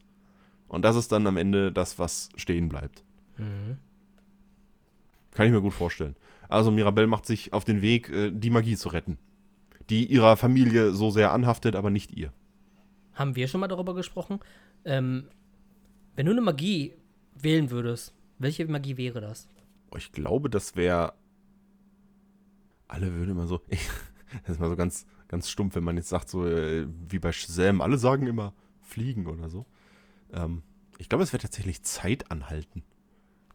[0.67, 3.04] Und das ist dann am Ende das, was stehen bleibt.
[3.38, 3.78] Mhm.
[5.32, 6.15] Kann ich mir gut vorstellen.
[6.47, 9.17] Also Mirabelle macht sich auf den Weg, äh, die Magie zu retten.
[9.89, 12.32] Die ihrer Familie so sehr anhaftet, aber nicht ihr.
[13.13, 14.39] Haben wir schon mal darüber gesprochen?
[14.86, 15.28] Ähm,
[16.15, 16.93] wenn du eine Magie
[17.36, 19.47] wählen würdest, welche Magie wäre das?
[19.91, 21.13] Oh, Ich glaube, das wäre.
[22.91, 23.62] Alle würden immer so.
[24.43, 27.32] das ist mal so ganz, ganz stumpf, wenn man jetzt sagt, so äh, wie bei
[27.32, 29.65] Shazam, alle sagen immer fliegen oder so.
[30.34, 30.62] Ähm,
[30.97, 32.84] ich glaube, es wäre tatsächlich Zeit anhalten.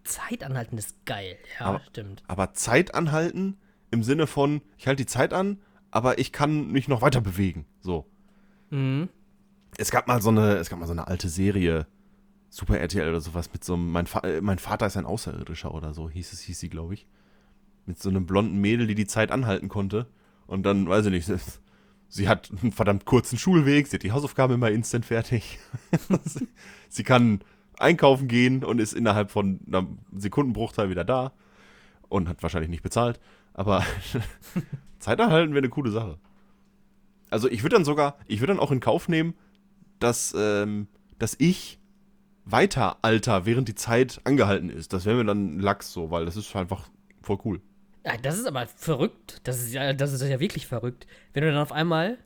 [0.05, 1.37] Zeit anhalten ist geil.
[1.61, 2.23] Ja, Aber- stimmt.
[2.29, 3.59] Aber Zeit anhalten
[3.91, 7.67] im Sinne von, ich halte die Zeit an, aber ich kann mich noch weiter bewegen.
[7.81, 8.07] So.
[8.71, 9.11] Mhm.
[9.77, 11.87] Es gab mal so eine, es gab mal so eine alte Serie,
[12.49, 15.93] Super RTL oder sowas, mit so einem, mein, äh, mein Vater ist ein Außerirdischer oder
[15.93, 17.07] so, hieß es, hieß sie, glaube ich.
[17.87, 20.07] Mit so einem blonden Mädel, die die Zeit anhalten konnte.
[20.47, 21.27] Und dann, weiß ich nicht,
[22.09, 25.59] sie- hat einen verdammt kurzen Schulweg, sie hat die Hausaufgaben immer instant fertig.
[26.25, 26.49] sie,
[26.89, 27.41] sie kann
[27.79, 31.33] einkaufen gehen und ist innerhalb von einem Sekundenbruchteil wieder da.
[32.09, 33.19] Und hat wahrscheinlich nicht bezahlt.
[33.55, 33.85] Aber
[34.99, 36.19] Zeit anhalten wäre eine coole Sache.
[37.31, 39.35] Also ich würde dann sogar, ich würde dann auch in Kauf nehmen,
[39.99, 40.87] dass, ähm,
[41.19, 41.79] dass ich
[42.45, 44.93] weiter alter, während die Zeit angehalten ist.
[44.93, 46.89] Das wäre mir dann Lachs so, weil das ist einfach
[47.23, 47.61] voll cool.
[48.07, 49.41] Ja, das ist aber verrückt.
[49.45, 51.07] Das ist ja, das ist ja wirklich verrückt.
[51.35, 52.19] Wenn du dann auf einmal.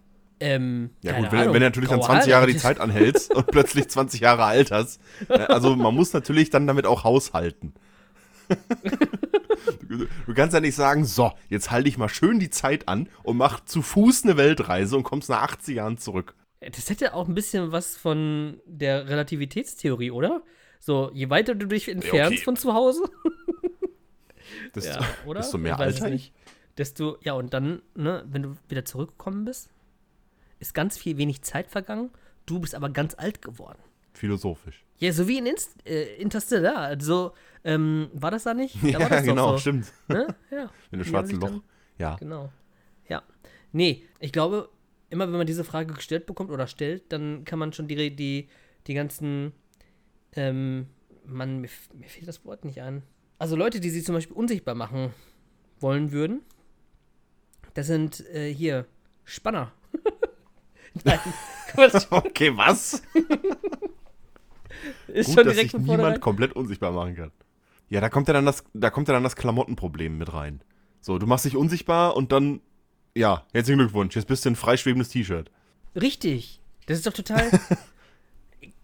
[0.43, 2.57] Ähm, Ja gut, wenn, Ahnung, wenn du natürlich dann graue 20 Jahre die.
[2.57, 5.01] Zeit anhältst und plötzlich 20 Jahre alterst.
[5.29, 7.75] äh, Also man muss natürlich dann damit auch haushalten.
[9.89, 13.09] Du- Du kannst ja nicht sagen, so, jetzt halte ich mal schön die Zeit an
[13.23, 16.35] und mach zu Fuß eine Weltreise und kommst nach 80 Jahren zurück.
[16.61, 20.43] Das hätte auch ein bisschen was von der Relativitätstheorie, oder?
[20.79, 22.43] So, je weiter du dich entfernst okay.
[22.45, 23.03] von zu Hause,
[24.75, 25.41] Desto, ja, oder?
[25.41, 26.33] desto mehr alter ich.
[26.79, 29.71] desto, ja, und dann, ne, wenn du wieder zurückgekommen bist,
[30.59, 32.11] ist ganz viel wenig Zeit vergangen.
[32.47, 33.79] Du bist aber ganz alt geworden.
[34.13, 34.85] Philosophisch.
[34.99, 36.79] Ja, so wie in Inst äh, Interstellar.
[36.79, 37.33] Also,
[37.65, 38.77] ähm, war das da nicht?
[38.83, 39.93] Da Ja, das genau, so, stimmt.
[40.09, 40.35] Ne?
[40.51, 40.71] Ja.
[40.91, 41.63] In Die schwarzen Loch.
[41.99, 42.17] Ja.
[42.17, 42.53] Genau.
[43.09, 43.23] Ja.
[43.73, 44.69] Nee, ich glaube,
[45.11, 48.49] immer wenn man diese Frage gestellt bekommt oder stellt, dann kann man schon die, die,
[48.87, 49.53] die ganzen,
[50.35, 50.87] ähm,
[51.25, 53.03] Mann, mir, mir fehlt das Wort nicht ein.
[53.41, 55.15] Also Leute, die sie zum Beispiel unsichtbar machen
[55.81, 56.43] wollen würden,
[57.73, 58.85] das sind äh, hier
[59.25, 59.73] Spanner.
[61.05, 61.19] Nein,
[62.11, 63.01] Okay, was?
[65.09, 67.33] ist Gut, schon dass direkt sich von niemand komplett unsichtbar machen kann.
[67.89, 70.61] Ja, da kommt ja dann das, da kommt ja dann das Klamottenproblem mit rein.
[71.01, 72.61] So, du machst dich unsichtbar und dann,
[73.17, 75.51] ja, herzlichen Glückwunsch, jetzt bist du ein freischwebendes T-Shirt.
[75.97, 76.61] Richtig.
[76.85, 77.51] Das ist doch total.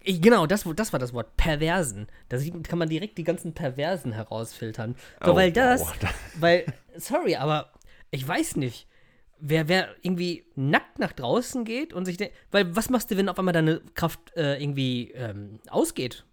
[0.07, 1.35] Genau, das, das war das Wort.
[1.37, 2.07] Perversen.
[2.29, 4.95] Da sieht, kann man direkt die ganzen Perversen herausfiltern.
[5.23, 5.81] So, Oh, weil das.
[5.81, 5.93] wow,
[6.39, 6.65] Weil,
[6.95, 7.71] sorry, aber
[8.11, 8.87] ich weiß nicht.
[9.39, 12.33] Wer, wer irgendwie nackt nach draußen geht und sich denkt.
[12.49, 16.25] Weil, was machst du, wenn auf einmal deine Kraft äh, irgendwie ähm, ausgeht?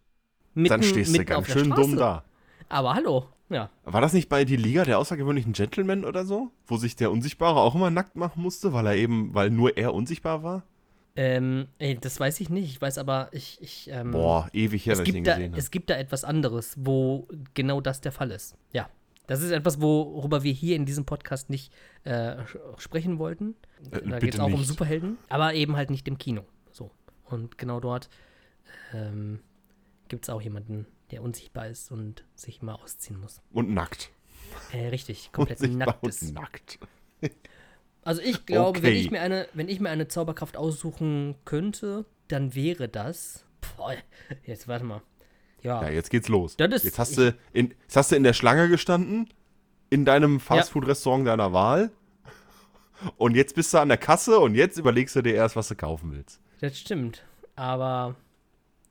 [0.54, 1.82] Mitten, Dann stehst du ganz schön Straße.
[1.82, 2.24] dumm da.
[2.70, 3.68] Aber hallo, ja.
[3.84, 6.50] War das nicht bei Die Liga der außergewöhnlichen Gentlemen oder so?
[6.66, 9.92] Wo sich der Unsichtbare auch immer nackt machen musste, weil er eben, weil nur er
[9.92, 10.62] unsichtbar war?
[11.16, 12.70] Ähm, ey, das weiß ich nicht.
[12.70, 13.58] Ich weiß aber, ich.
[13.60, 15.60] ich ähm, Boah, ewig her, es dass ich den gibt, da, gesehen habe.
[15.60, 18.56] es gibt da etwas anderes, wo genau das der Fall ist.
[18.72, 18.88] Ja.
[19.26, 21.72] Das ist etwas, worüber wir hier in diesem Podcast nicht
[22.02, 22.36] äh,
[22.76, 23.54] sprechen wollten.
[23.90, 24.66] Äh, da geht es auch um nicht.
[24.66, 26.44] Superhelden, aber eben halt nicht im Kino.
[26.72, 26.90] So.
[27.24, 28.10] Und genau dort
[28.92, 29.40] ähm,
[30.08, 33.40] gibt es auch jemanden, der unsichtbar ist und sich mal ausziehen muss.
[33.52, 34.10] Und nackt.
[34.72, 36.34] Äh, richtig, komplett Unsichtbar nackt und ist.
[36.34, 36.78] nackt.
[38.04, 39.00] Also ich glaube, wenn Okay.
[39.00, 43.44] ich mir eine, wenn ich mir eine Zauberkraft aussuchen könnte, dann wäre das.
[43.76, 43.94] Boah,
[44.44, 45.02] jetzt warte mal.
[45.62, 46.54] Ja, Ja, jetzt geht's los.
[46.56, 49.28] Ist- jetzt, hast du in, jetzt hast du in der Schlange gestanden,
[49.90, 51.90] in deinem Fastfood-Restaurant deiner Wahl.
[53.16, 55.74] Und jetzt bist du an der Kasse und jetzt überlegst du dir erst, was du
[55.74, 56.40] kaufen willst.
[56.60, 57.24] das stimmt.
[57.56, 58.14] Aber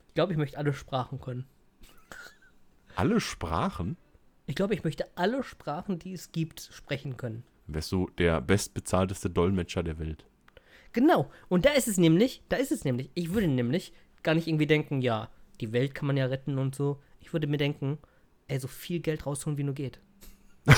[0.08, 1.46] ich glaube, ich möchte alle Sprachen können.
[2.96, 3.98] Alle Sprachen?
[4.46, 7.44] Ich glaube, ich möchte alle Sprachen, die es gibt, sprechen können.
[7.68, 10.26] Wärst du der bestbezahlteste Dolmetscher der Welt.
[10.92, 11.32] Genau.
[11.50, 13.10] Und da ist es nämlich, da ist es nämlich.
[13.14, 15.30] Ich würde nämlich gar nicht irgendwie denken, ja,
[15.62, 17.02] die Welt kann man ja retten und so.
[17.20, 17.98] Ich würde mir denken,
[18.48, 20.00] ey, so viel Geld rausholen, wie nur geht.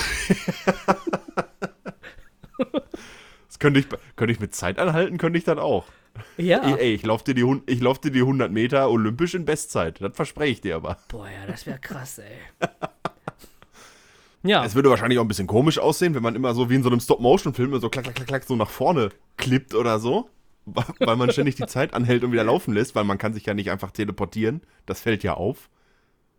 [3.48, 5.86] Das könnte ich, könnte ich mit Zeit anhalten, könnte ich dann auch.
[6.36, 6.62] Ja.
[6.74, 9.44] Ey, ey, ich laufe dir, die hun- ich lauf dir die 100 Meter olympisch in
[9.46, 10.00] Bestzeit.
[10.00, 10.98] Das verspreche ich dir aber.
[11.08, 12.36] Boah, ja, das wäre krass, ey.
[14.48, 14.64] ja.
[14.64, 16.90] Es würde wahrscheinlich auch ein bisschen komisch aussehen, wenn man immer so wie in so
[16.90, 20.28] einem Stop-Motion-Film so klack, klack, klack, klack so nach vorne klippt oder so.
[20.64, 23.54] Weil man ständig die Zeit anhält und wieder laufen lässt, weil man kann sich ja
[23.54, 24.62] nicht einfach teleportieren.
[24.84, 25.70] Das fällt ja auf.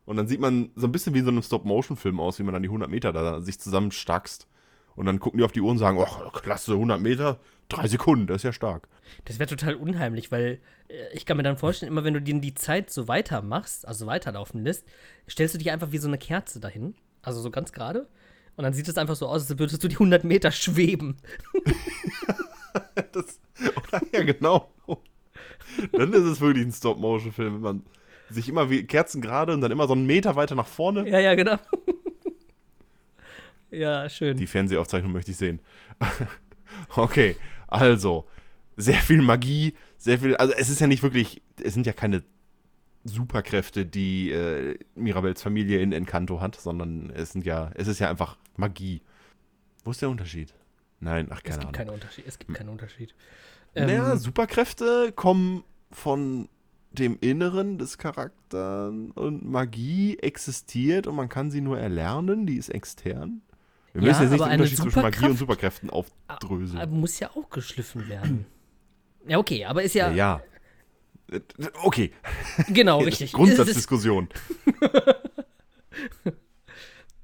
[0.05, 2.53] Und dann sieht man so ein bisschen wie in so einem Stop-Motion-Film aus, wie man
[2.53, 4.47] dann die 100 Meter da sich zusammenstackst.
[4.95, 7.39] Und dann gucken die auf die Uhr und sagen, oh, klasse, 100 Meter,
[7.69, 8.87] drei Sekunden, das ist ja stark.
[9.25, 12.39] Das wäre total unheimlich, weil äh, ich kann mir dann vorstellen, immer wenn du dir
[12.39, 14.87] die Zeit so weitermachst, also weiterlaufen lässt,
[15.29, 16.95] stellst du dich einfach wie so eine Kerze dahin,
[17.27, 18.07] also so ganz gerade.
[18.55, 21.17] Und dann sieht es einfach so aus, als würdest du die 100 Meter schweben.
[23.11, 23.39] Das,
[23.75, 24.71] oder, ja, genau.
[25.93, 27.83] Dann ist es wirklich ein Stop-Motion-Film, wenn man
[28.29, 31.09] sich immer wie Kerzen gerade und dann immer so einen Meter weiter nach vorne.
[31.09, 31.57] Ja, ja, genau.
[33.71, 34.37] ja, schön.
[34.37, 35.59] Die Fernsehaufzeichnung möchte ich sehen.
[36.95, 37.35] okay,
[37.67, 38.27] also,
[38.75, 42.23] sehr viel Magie, sehr viel, also es ist ja nicht wirklich, es sind ja keine
[43.07, 48.09] Superkräfte, die äh, Mirabels Familie in Encanto hat, sondern es sind ja, es ist ja
[48.09, 49.01] einfach Magie.
[49.83, 50.53] Wo ist der Unterschied?
[50.99, 51.71] Nein, ach, es keine gibt Ahnung.
[51.73, 52.25] keinen Unterschied.
[52.27, 53.13] Es gibt keinen Unterschied.
[53.75, 56.49] naja, Ähm, Superkräfte kommen von
[56.91, 62.69] dem Inneren des Charakters und Magie existiert und man kann sie nur erlernen, die ist
[62.69, 63.41] extern.
[63.93, 66.81] Wir Ja, müssen jetzt nicht den Unterschied zwischen Magie und Superkräften aufdröseln.
[66.81, 68.45] aber muss ja auch geschliffen werden.
[69.27, 70.41] Ja, okay, aber ist ja, ja, ja.
[71.83, 72.11] Okay,
[72.69, 73.33] genau, richtig.
[73.33, 74.29] Grundsatzdiskussion.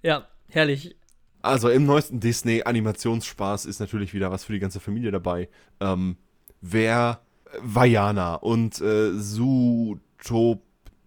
[0.02, 0.96] Ja, herrlich.
[1.42, 5.50] Also im neuesten Disney-Animationsspaß ist natürlich wieder was für die ganze Familie dabei.
[5.80, 6.18] Ähm,
[6.62, 7.22] wer
[7.62, 10.62] Vajana und äh, Zootop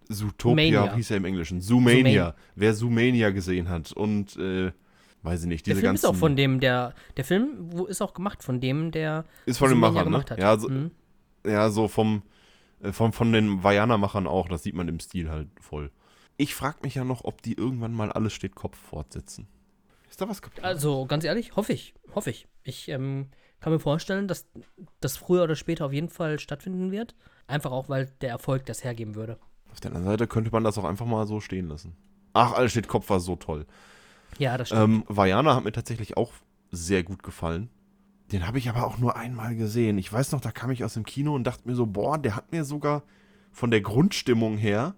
[0.08, 0.94] Zootopia Mania.
[0.94, 1.60] hieß er im Englischen.
[1.60, 1.96] Zoomania.
[1.98, 2.34] Zoomania.
[2.54, 4.70] Wer Zoomania gesehen hat und äh,
[5.22, 7.86] weiß ich nicht, Der diese Film ganzen ist auch von dem, der, der Film wo
[7.86, 10.10] ist auch gemacht von dem, der ist von Zoomania Machern, ne?
[10.12, 10.38] gemacht hat.
[10.38, 10.90] Ja, so, Mhm.
[11.44, 12.22] ja, so vom,
[12.82, 15.90] äh, vom von den Vajana-Machern auch, das sieht man im Stil halt voll.
[16.36, 19.48] Ich frage mich ja noch, ob die irgendwann mal alles steht Kopf fortsetzen.
[20.08, 20.64] Ist da was geplant?
[20.64, 21.94] Also, ganz ehrlich, hoffe ich.
[22.14, 22.46] Hoffe ich.
[22.62, 23.28] Ich ähm,
[23.60, 24.46] kann mir vorstellen, dass
[25.00, 27.14] das früher oder später auf jeden Fall stattfinden wird.
[27.46, 29.38] Einfach auch, weil der Erfolg das hergeben würde.
[29.72, 31.96] Auf der anderen Seite könnte man das auch einfach mal so stehen lassen.
[32.32, 33.66] Ach, alles steht Kopf war so toll.
[34.38, 34.82] Ja, das stimmt.
[34.82, 36.32] Ähm, Vajana hat mir tatsächlich auch
[36.70, 37.70] sehr gut gefallen.
[38.32, 39.98] Den habe ich aber auch nur einmal gesehen.
[39.98, 42.34] Ich weiß noch, da kam ich aus dem Kino und dachte mir so, boah, der
[42.34, 43.02] hat mir sogar
[43.52, 44.94] von der Grundstimmung her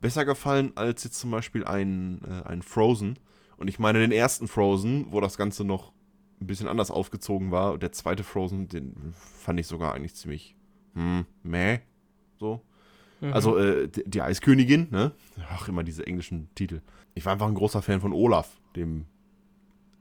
[0.00, 3.18] besser gefallen als jetzt zum Beispiel ein, äh, ein Frozen.
[3.56, 5.92] Und ich meine den ersten Frozen, wo das Ganze noch
[6.40, 7.78] ein bisschen anders aufgezogen war.
[7.78, 10.56] Der zweite Frozen, den fand ich sogar eigentlich ziemlich,
[10.94, 11.80] hm, meh,
[12.38, 12.62] so.
[13.32, 15.12] Also äh, die, die Eiskönigin, ne?
[15.48, 16.82] Ach, immer diese englischen Titel.
[17.14, 19.06] Ich war einfach ein großer Fan von Olaf, dem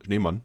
[0.04, 0.42] Schneemann.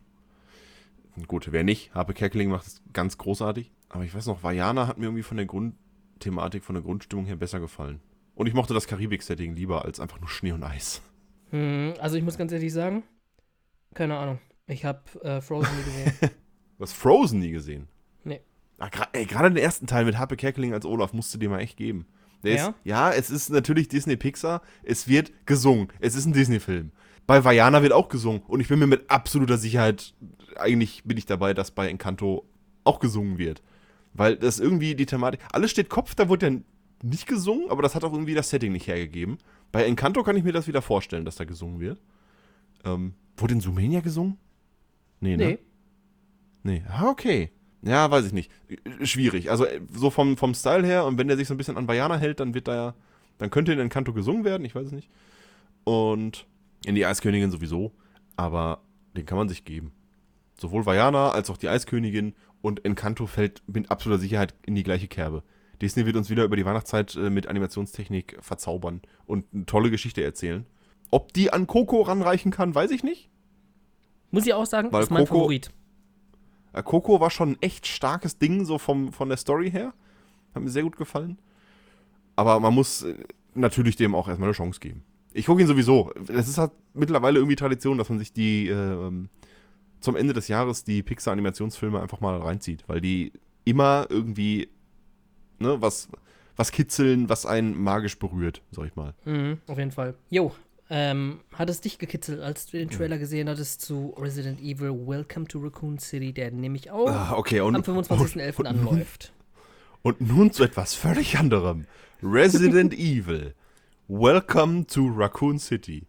[1.27, 1.95] Gut, wer nicht?
[1.95, 3.73] Harpe Kerkeling macht es ganz großartig.
[3.89, 7.37] Aber ich weiß noch, Vajana hat mir irgendwie von der Grundthematik, von der Grundstimmung her
[7.37, 8.01] besser gefallen.
[8.35, 11.03] Und ich mochte das Karibik-Setting lieber als einfach nur Schnee und Eis.
[11.51, 13.03] Hm, also ich muss ganz ehrlich sagen,
[13.95, 14.39] keine Ahnung.
[14.67, 16.31] Ich habe äh, Frozen nie gesehen.
[16.77, 17.89] Du hast Frozen nie gesehen.
[18.23, 18.41] Nee.
[18.79, 21.59] Ah, ey, gerade den ersten Teil mit Harpe Kerkeling als Olaf musst du dir mal
[21.59, 22.07] echt geben.
[22.45, 22.69] Der Ja?
[22.69, 24.63] Ist, ja, es ist natürlich Disney Pixar.
[24.85, 25.89] Es wird gesungen.
[25.99, 26.93] Es ist ein Disney-Film.
[27.29, 28.41] Bei Vajana wird auch gesungen.
[28.49, 30.15] Und ich bin mir mit absoluter Sicherheit,
[30.57, 32.49] eigentlich bin ich dabei, dass bei Encanto
[32.85, 33.63] auch gesungen wird.
[34.15, 35.41] Weil das irgendwie die Thematik.
[35.53, 36.57] Alles steht Kopf, da wurde ja
[37.03, 39.37] nicht gesungen, aber das hat auch irgendwie das Setting nicht hergegeben.
[39.73, 42.01] Bei Encanto kann ich mir das wieder vorstellen, dass da gesungen wird.
[42.87, 44.39] Ähm, wurde in Sumenia gesungen?
[45.21, 45.45] Nee, ne?
[45.45, 45.59] nee.
[46.63, 47.51] Nee, ah, okay.
[47.83, 48.51] Ja, weiß ich nicht.
[49.03, 49.51] Schwierig.
[49.51, 51.87] Also äh, so vom, vom Style her und wenn der sich so ein bisschen an
[51.87, 52.95] Bayana hält, dann wird da ja,
[53.37, 55.11] dann könnte in Encanto gesungen werden, ich weiß es nicht.
[55.85, 56.47] Und
[56.85, 57.93] in die Eiskönigin sowieso,
[58.37, 58.83] aber
[59.17, 59.93] den kann man sich geben.
[60.61, 65.09] Sowohl Vajana als auch die Eiskönigin und Encanto fällt mit absoluter Sicherheit in die gleiche
[65.09, 65.43] Kerbe.
[65.81, 70.25] Disney wird uns wieder über die Weihnachtszeit äh, mit Animationstechnik verzaubern und eine tolle Geschichte
[70.25, 70.67] erzählen.
[71.11, 73.31] Ob die an Coco ranreichen kann, weiß ich nicht.
[74.31, 75.71] Muss ich auch sagen, Weil ist mein Coco- Favorit.
[76.85, 79.95] Coco war schon ein echt starkes Ding, so vom, von der Story her.
[80.55, 81.39] Hat mir sehr gut gefallen.
[82.37, 83.15] Aber man muss äh,
[83.55, 85.03] natürlich dem auch erstmal eine Chance geben.
[85.39, 86.13] Ich gucke ihn sowieso.
[86.29, 89.13] Es ist halt mittlerweile irgendwie Tradition, dass man sich die äh,
[90.01, 93.33] zum Ende des Jahres die Pixar-Animationsfilme einfach mal reinzieht, weil die
[93.65, 94.69] immer irgendwie
[95.59, 96.09] ne, was,
[96.57, 99.15] was kitzeln, was einen magisch berührt, sag ich mal.
[99.25, 100.15] Mhm, auf jeden Fall.
[100.31, 100.53] Jo,
[100.91, 105.47] ähm, hat es dich gekitzelt, als du den Trailer gesehen hattest zu Resident Evil Welcome
[105.47, 108.65] to Raccoon City, der nämlich auch Ah, okay, und, am 25.11.
[108.65, 109.33] anläuft?
[110.03, 111.85] Und nun zu etwas völlig anderem.
[112.23, 113.55] Resident Evil.
[114.11, 116.07] Welcome to Raccoon City.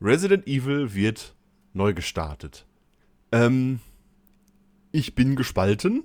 [0.00, 1.36] Resident Evil wird
[1.72, 2.66] neu gestartet.
[3.30, 3.78] Ähm,
[4.90, 6.02] ich bin gespalten.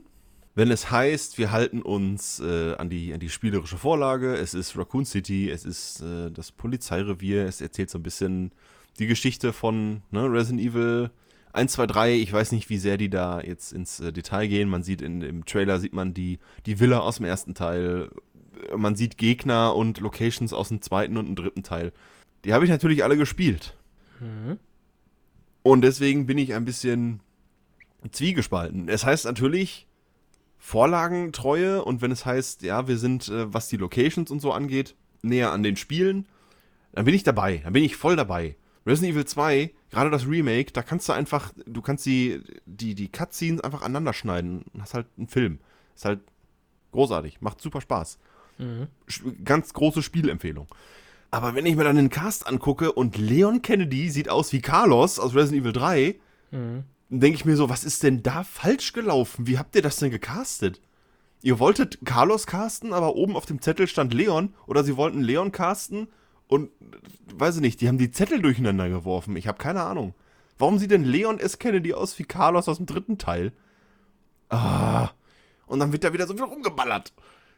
[0.53, 4.77] Wenn es heißt, wir halten uns äh, an, die, an die spielerische Vorlage, es ist
[4.77, 8.51] Raccoon City, es ist äh, das Polizeirevier, es erzählt so ein bisschen
[8.99, 11.09] die Geschichte von ne, Resident Evil
[11.53, 12.13] 1, 2, 3.
[12.13, 14.69] Ich weiß nicht, wie sehr die da jetzt ins äh, Detail gehen.
[14.69, 18.11] Man sieht in, im Trailer, sieht man die, die Villa aus dem ersten Teil.
[18.75, 21.91] Man sieht Gegner und Locations aus dem zweiten und dem dritten Teil.
[22.45, 23.75] Die habe ich natürlich alle gespielt.
[24.19, 24.59] Mhm.
[25.63, 27.21] Und deswegen bin ich ein bisschen
[28.11, 28.89] zwiegespalten.
[28.89, 29.87] Es heißt natürlich
[30.57, 34.95] Vorlagentreue und wenn es heißt, ja, wir sind, äh, was die Locations und so angeht,
[35.21, 36.27] näher an den Spielen,
[36.93, 37.57] dann bin ich dabei.
[37.63, 38.55] Dann bin ich voll dabei.
[38.85, 43.09] Resident Evil 2, gerade das Remake, da kannst du einfach, du kannst die, die, die
[43.09, 45.59] Cutscenes einfach aneinander schneiden und hast halt einen Film.
[45.95, 46.19] Ist halt
[46.91, 48.19] großartig, macht super Spaß.
[48.57, 48.87] Mhm.
[49.43, 50.67] Ganz große Spielempfehlung.
[51.31, 55.19] Aber wenn ich mir dann den Cast angucke und Leon Kennedy sieht aus wie Carlos
[55.19, 56.15] aus Resident Evil 3,
[56.51, 56.83] Mhm.
[57.09, 59.47] dann denke ich mir so, was ist denn da falsch gelaufen?
[59.47, 60.79] Wie habt ihr das denn gecastet?
[61.41, 65.51] Ihr wolltet Carlos casten, aber oben auf dem Zettel stand Leon oder sie wollten Leon
[65.51, 66.07] casten
[66.47, 66.69] und
[67.35, 69.35] weiß ich nicht, die haben die Zettel durcheinander geworfen.
[69.35, 70.13] Ich habe keine Ahnung.
[70.59, 71.57] Warum sieht denn Leon S.
[71.59, 73.51] Kennedy aus wie Carlos aus dem dritten Teil?
[74.49, 75.09] Ah.
[75.65, 77.11] Und dann wird da wieder so viel rumgeballert.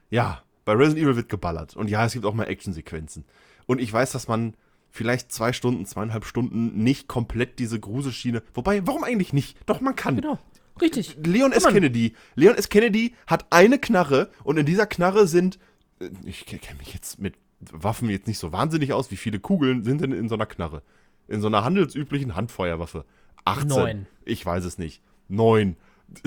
[0.10, 1.76] Ja, bei Resident Evil wird geballert.
[1.76, 3.24] Und ja, es gibt auch mal Actionsequenzen.
[3.68, 4.56] Und ich weiß, dass man
[4.90, 8.42] vielleicht zwei Stunden, zweieinhalb Stunden nicht komplett diese Gruselschiene.
[8.54, 9.58] Wobei, warum eigentlich nicht?
[9.66, 10.16] Doch, man kann.
[10.16, 10.40] Genau,
[10.82, 11.18] richtig.
[11.24, 11.68] Leon S.
[11.68, 12.14] Kennedy.
[12.36, 12.70] Leon S.
[12.70, 15.60] Kennedy hat eine Knarre und in dieser Knarre sind.
[16.00, 17.36] äh, Ich kenne mich jetzt mit
[17.72, 19.12] Waffen jetzt nicht so wahnsinnig aus.
[19.12, 20.82] Wie viele Kugeln sind denn in so einer Knarre?
[21.28, 23.06] In so einer handelsüblichen Handfeuerwaffe?
[23.46, 23.68] 18.
[23.68, 24.08] Neun.
[24.26, 25.02] Ich weiß es nicht.
[25.28, 25.76] Neun.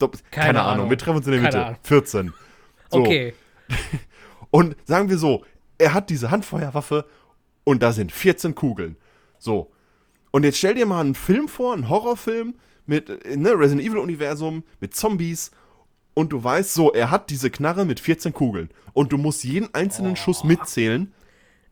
[0.00, 0.72] Keine, Keine Ahnung.
[0.72, 0.90] Ahnung.
[0.90, 1.66] Wir treffen uns in der Keine Mitte.
[1.66, 1.78] Ahnung.
[1.82, 2.32] 14.
[2.90, 2.98] So.
[3.00, 3.34] Okay.
[4.50, 5.44] Und sagen wir so,
[5.78, 7.06] er hat diese Handfeuerwaffe
[7.64, 8.96] und da sind 14 Kugeln.
[9.38, 9.70] So.
[10.30, 12.54] Und jetzt stell dir mal einen Film vor, einen Horrorfilm
[12.86, 15.50] mit äh, ne, Resident Evil Universum, mit Zombies
[16.14, 19.72] und du weißt so, er hat diese Knarre mit 14 Kugeln und du musst jeden
[19.74, 21.12] einzelnen Schuss mitzählen,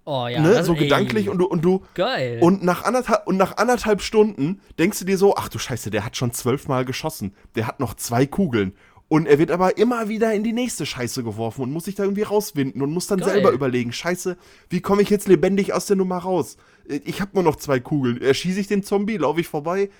[0.07, 0.41] Oh ja.
[0.41, 2.39] ne, so ey, gedanklich und du und du Geil.
[2.41, 6.05] und nach anderthalb und nach anderthalb Stunden denkst du dir so, ach du Scheiße, der
[6.05, 8.73] hat schon zwölfmal geschossen, der hat noch zwei Kugeln
[9.11, 12.05] und er wird aber immer wieder in die nächste Scheiße geworfen und muss sich da
[12.05, 13.29] irgendwie rauswinden und muss dann Geil.
[13.31, 14.37] selber überlegen, Scheiße,
[14.69, 16.57] wie komme ich jetzt lebendig aus der Nummer raus?
[16.87, 19.91] Ich habe nur noch zwei Kugeln, erschieße ich den Zombie, laufe ich vorbei?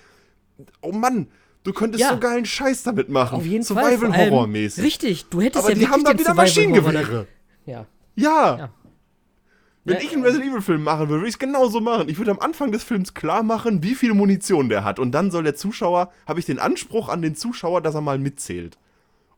[0.81, 1.27] Oh Mann,
[1.63, 2.11] du könntest Ja.
[2.13, 3.83] so geilen Scheiß damit machen, Auf jeden Fall.
[3.83, 4.83] vor Survival Horror mäßig.
[4.83, 7.27] Richtig, du hättest Aber ja die wirklich haben dann wieder Survival Maschinengewehre.
[7.65, 7.85] Ja.
[8.15, 8.57] Ja.
[8.57, 8.69] Ja.
[9.83, 10.23] Wenn Ja, ich einen.
[10.23, 12.07] Resident Evil Film machen würde, würde ich es genauso machen.
[12.07, 14.99] Ich würde am Anfang des Films klar machen, wie viel Munition der hat.
[14.99, 18.19] Und dann soll der Zuschauer, habe ich den Anspruch an den Zuschauer, dass er mal
[18.19, 18.77] mitzählt.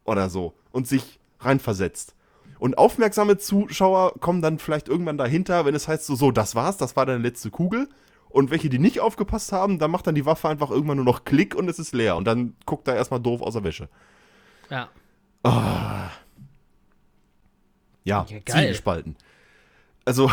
[0.06, 0.54] Oder so.
[0.72, 2.16] Und sich reinversetzt.
[2.60, 6.78] Und aufmerksame Zuschauer kommen dann vielleicht irgendwann dahinter, wenn es heißt so, so, das war's,
[6.78, 7.90] das war deine letzte Kugel.
[8.30, 11.24] Und welche, die nicht aufgepasst haben, dann macht dann die Waffe einfach irgendwann nur noch
[11.26, 12.16] Klick und es ist leer.
[12.16, 13.90] Und dann guckt er erstmal doof aus der Wäsche.
[14.70, 14.90] Ja.
[15.46, 16.12] Ja,
[18.06, 18.42] Ja, geil.
[18.46, 19.16] Zielgespalten.
[20.06, 20.32] Also,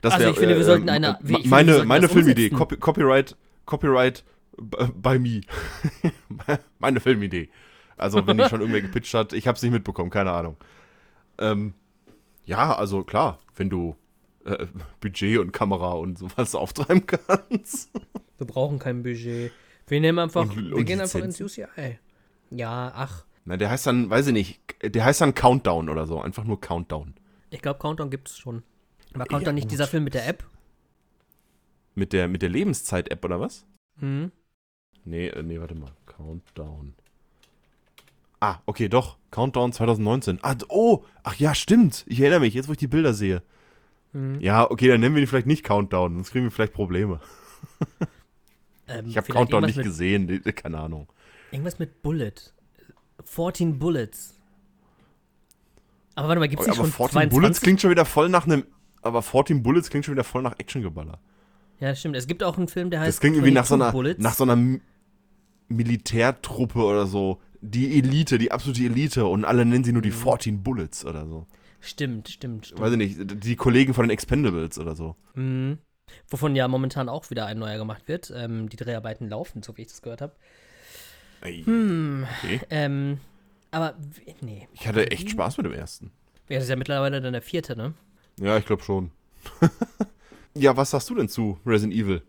[0.00, 1.88] das Also wär, ich finde, wir äh, sollten äh, eine- ma- ich finde, meine sollten
[1.88, 2.50] meine Filmidee.
[2.50, 3.36] Copy, Copyright,
[3.66, 4.24] Copyright
[4.58, 5.40] by me.
[6.78, 7.50] meine Filmidee.
[8.00, 10.56] Also, wenn die schon irgendwer gepitcht hat, ich habe es nicht mitbekommen, keine Ahnung.
[11.38, 11.74] Ähm,
[12.44, 13.96] ja, also klar, wenn du
[14.44, 14.66] äh,
[15.00, 17.90] Budget und Kamera und sowas auftreiben kannst.
[18.38, 19.52] Wir brauchen kein Budget.
[19.86, 21.40] Wir nehmen einfach, Und- wir und gehen einfach ins.
[21.40, 21.98] UCI.
[22.50, 23.24] Ja, ach.
[23.44, 26.60] Na, der heißt dann, weiß ich nicht, der heißt dann Countdown oder so, einfach nur
[26.60, 27.14] Countdown.
[27.50, 28.62] Ich glaube, Countdown gibt es schon.
[29.14, 30.44] War Countdown Ja, nicht dieser Film mit der App?
[31.94, 33.66] Mit der, mit der Lebenszeit-App oder was?
[33.98, 34.30] Hm.
[35.04, 35.90] Nee, äh, nee, warte mal.
[36.06, 36.94] Countdown.
[38.40, 39.18] Ah, okay, doch.
[39.30, 40.38] Countdown 2019.
[40.42, 42.04] Ah, oh, ach ja, stimmt.
[42.08, 43.42] Ich erinnere mich, jetzt wo ich die Bilder sehe.
[44.12, 44.40] Hm.
[44.40, 47.20] Ja, okay, dann nennen wir ihn vielleicht nicht Countdown, sonst kriegen wir vielleicht Probleme.
[48.88, 51.06] Ähm, Ich habe Countdown nicht mit, gesehen, die- keine Ahnung.
[51.52, 52.32] Irgendwas mit Bullet.
[53.24, 54.34] 14 Bullets.
[56.16, 57.30] Aber warte mal, gibt es nicht Aber schon 14 22?
[57.38, 58.64] Bullets klingt schon wieder voll nach einem.
[59.02, 61.20] Aber 14 Bullets klingt schon wieder voll nach Actiongeballer.
[61.78, 62.16] Ja, stimmt.
[62.16, 64.22] Es gibt auch einen Film, der heißt Das klingt irgendwie nach so 22 einer, Bullets.
[64.24, 64.80] nach so einer
[65.68, 67.40] Militärtruppe oder so.
[67.62, 70.04] Die Elite, die absolute Elite und alle nennen sie nur Mhm.
[70.04, 71.46] die 14 Bullets oder so.
[71.80, 72.80] Stimmt, stimmt, stimmt.
[72.80, 75.16] Weiß ich nicht, die Kollegen von den Expendables oder so.
[75.34, 75.78] Mhm.
[76.28, 78.32] Wovon ja momentan auch wieder ein neuer gemacht wird.
[78.34, 80.34] Ähm, die Dreharbeiten laufen, so wie ich das gehört habe.
[81.42, 82.26] Hm.
[82.38, 82.60] okay.
[82.70, 83.18] Ähm,
[83.70, 83.94] aber,
[84.40, 84.68] nee.
[84.74, 86.10] Ich hatte echt Spaß mit dem ersten.
[86.48, 87.94] Ja, das ist ja mittlerweile dann der vierte, ne?
[88.38, 89.10] Ja, ich glaube schon.
[90.54, 92.22] ja, was sagst du denn zu Resident Evil?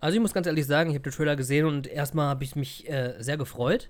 [0.00, 2.56] Also ich muss ganz ehrlich sagen, ich habe den Trailer gesehen und erstmal habe ich
[2.56, 3.88] mich äh, sehr gefreut.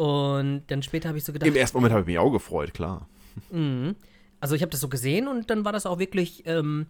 [0.00, 2.72] Und dann später habe ich so gedacht, Im ersten Moment habe ich mich auch gefreut,
[2.72, 3.06] klar.
[3.50, 3.96] Mhm.
[4.40, 6.86] Also ich habe das so gesehen und dann war das auch wirklich, ähm,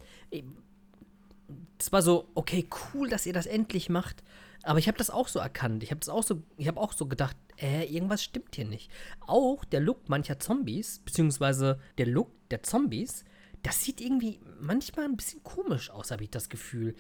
[1.77, 4.23] es war so, okay, cool, dass ihr das endlich macht.
[4.63, 5.83] Aber ich habe das auch so erkannt.
[5.83, 8.93] Ich habe das auch so, ich habe auch so gedacht, äh, irgendwas stimmt hier nicht.
[9.27, 13.25] Auch der Look mancher Zombies, beziehungsweise der Look der Zombies,
[13.65, 16.95] das sieht irgendwie manchmal ein bisschen komisch aus, habe ich das Gefühl.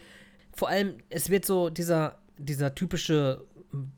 [0.51, 3.45] Vor allem, es wird so dieser, dieser typische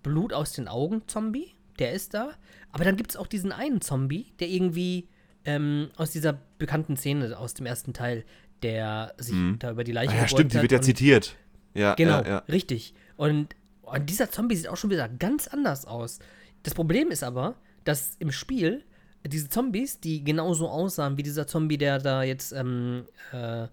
[0.02, 2.32] Blut aus den Augen Zombie, der ist da.
[2.70, 5.08] Aber dann gibt es auch diesen einen Zombie, der irgendwie
[5.44, 8.24] ähm, aus dieser bekannten Szene aus dem ersten Teil,
[8.62, 11.36] der sich da über die Leiche Ah, ja, stimmt, die wird ja zitiert.
[11.74, 12.38] Ja, Genau, ja, ja.
[12.48, 12.94] richtig.
[13.16, 16.20] Und, und dieser Zombie sieht auch schon wieder ganz anders aus.
[16.62, 18.84] Das Problem ist aber, dass im Spiel
[19.26, 23.68] diese Zombies, die genauso aussahen wie dieser Zombie, der da jetzt ähm, äh,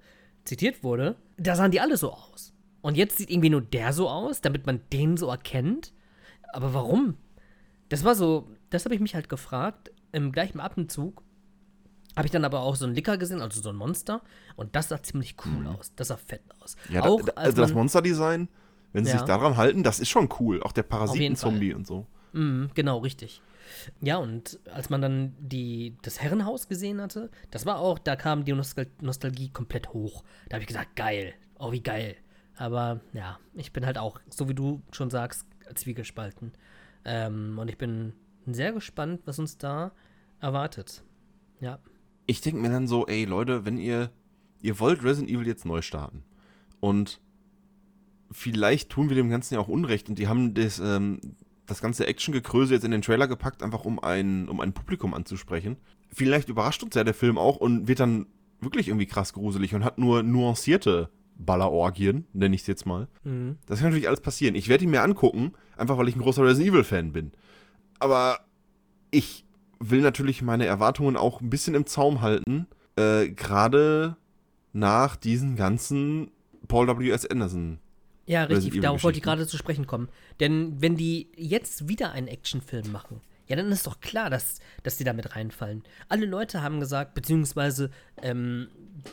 [0.45, 2.53] zitiert wurde, da sahen die alle so aus.
[2.81, 5.91] Und jetzt sieht irgendwie nur der so aus, damit man den so erkennt.
[6.53, 7.15] Aber warum?
[7.89, 9.91] Das war so, das habe ich mich halt gefragt.
[10.11, 11.23] Im gleichen Atemzug
[12.15, 14.21] habe ich dann aber auch so einen Licker gesehen, also so ein Monster.
[14.55, 15.91] Und das sah ziemlich cool aus.
[15.95, 16.75] Das sah fett aus.
[16.87, 16.95] Mhm.
[16.95, 18.49] Ja, da, auch da, als also das Monsterdesign,
[18.93, 19.17] wenn sie Ja.
[19.19, 20.61] sich daran halten, das ist schon cool.
[20.63, 22.05] Auch der Parasiten-Zombie und so.
[22.33, 23.41] Mhm, genau, richtig.
[24.01, 28.43] Ja, und als man dann die, das Herrenhaus gesehen hatte, das war auch, da kam
[28.43, 30.23] die Nostal Nostalgie komplett hoch.
[30.49, 32.15] Da habe ich gesagt, geil, oh wie geil.
[32.57, 36.51] Aber ja, ich bin halt auch, so wie du schon sagst, zwiegespalten.
[37.05, 38.13] Ähm, und ich bin
[38.45, 39.91] sehr gespannt, was uns da
[40.39, 41.03] erwartet.
[41.59, 41.79] Ja.
[42.25, 44.11] Ich denke mir dann so, ey Leute, wenn ihr,
[44.61, 46.23] ihr wollt Resident Evil jetzt neu starten
[46.79, 47.19] und
[48.31, 51.19] vielleicht tun wir dem Ganzen ja auch Unrecht und die haben das, ähm,
[51.65, 55.77] das ganze Actiongekröse jetzt in den Trailer gepackt, einfach um ein, um ein Publikum anzusprechen.
[56.11, 58.27] Vielleicht überrascht uns ja der Film auch und wird dann
[58.61, 63.07] wirklich irgendwie krass gruselig und hat nur nuancierte Ballerorgien, nenne ich es jetzt mal.
[63.23, 63.57] Mhm.
[63.65, 64.55] Das kann natürlich alles passieren.
[64.55, 67.31] Ich werde ihn mir angucken, einfach weil ich ein großer Resident Evil-Fan bin.
[67.97, 68.41] Aber
[69.09, 69.45] ich
[69.79, 72.67] will natürlich meine Erwartungen auch ein bisschen im Zaum halten.
[72.97, 74.17] Äh, Gerade
[74.73, 76.31] nach diesen ganzen
[76.67, 77.25] Paul W.S.
[77.25, 77.79] Anderson.
[78.25, 78.79] Ja, richtig.
[78.81, 80.09] Darauf wollte ich gerade zu sprechen kommen.
[80.39, 84.97] Denn wenn die jetzt wieder einen Actionfilm machen, ja, dann ist doch klar, dass, dass
[84.97, 85.83] die damit reinfallen.
[86.07, 87.89] Alle Leute haben gesagt, beziehungsweise
[88.21, 88.67] ähm,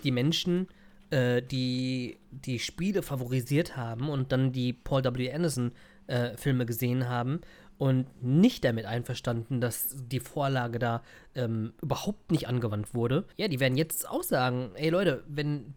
[0.05, 0.69] die Menschen,
[1.11, 5.33] äh, die die Spiele favorisiert haben und dann die Paul W.
[5.33, 5.73] Anderson
[6.07, 7.41] äh, Filme gesehen haben
[7.79, 11.03] und nicht damit einverstanden, dass die Vorlage da
[11.35, 15.75] ähm, überhaupt nicht angewandt wurde, ja, die werden jetzt auch sagen, ey Leute, wenn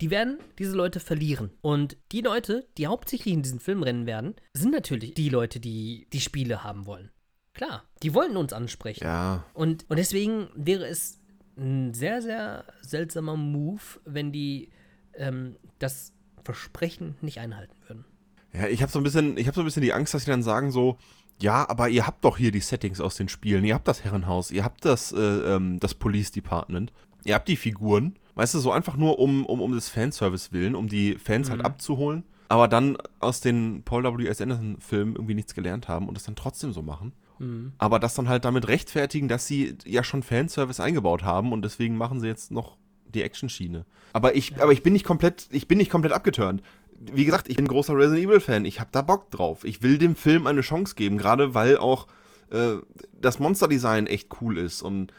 [0.00, 1.50] die werden diese Leute verlieren.
[1.60, 6.08] Und die Leute, die hauptsächlich in diesen Film rennen werden, sind natürlich die Leute, die
[6.12, 7.10] die Spiele haben wollen.
[7.54, 9.04] Klar, die wollen uns ansprechen.
[9.04, 11.20] Ja, Und, und deswegen wäre es
[11.62, 14.68] ein sehr, sehr seltsamer Move, wenn die
[15.14, 16.12] ähm, das
[16.44, 18.04] Versprechen nicht einhalten würden.
[18.52, 20.30] ja ich habe so ein bisschen, ich habe so ein bisschen die Angst, dass sie
[20.30, 20.98] dann sagen so,
[21.40, 23.64] Ja, aber ihr habt doch hier die Settings aus den Spielen.
[23.64, 26.92] Ihr habt das Herrenhaus, ihr habt das, äh, ähm, das Police Department,
[27.24, 28.16] ihr habt die Figuren.
[28.34, 31.60] Weißt du, so einfach nur um, um, um des Fanservice willen, um die Fans halt
[31.60, 31.66] Mhm.
[31.66, 32.24] abzuholen.
[32.48, 34.40] Aber dann aus den Paul W.S.
[34.40, 37.12] Anderson-Filmen irgendwie nichts gelernt haben und es dann trotzdem so machen.
[37.38, 37.72] Mhm.
[37.78, 41.96] Aber das dann halt damit rechtfertigen, dass sie ja schon Fanservice eingebaut haben und deswegen
[41.96, 42.76] machen sie jetzt noch
[43.06, 43.84] die Action-Schiene.
[44.12, 46.62] Aber ich, aber ich bin nicht komplett, ich bin nicht komplett abgeturnt.
[46.98, 48.64] Wie gesagt, ich bin großer Resident Evil-Fan.
[48.64, 49.64] Ich habe da Bock drauf.
[49.64, 52.06] Ich will dem Film eine Chance geben, gerade weil auch
[52.50, 52.76] äh,
[53.20, 54.82] das Monster-Design echt cool ist.
[54.82, 55.12] Und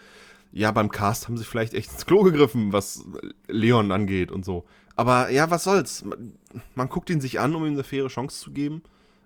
[0.51, 3.05] ja, beim Cast haben sie vielleicht echt ins Klo gegriffen, was
[3.47, 4.66] Leon angeht und so.
[4.95, 6.05] Aber ja, was soll's?
[6.05, 6.34] Man,
[6.76, 8.84] man guckt ihn sich an, um ihm eine faire Chance zu geben.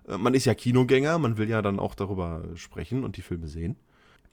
[0.08, 3.48] Äh, Man ist ja Kinogänger, man will ja dann auch darüber sprechen und die Filme
[3.48, 3.76] sehen.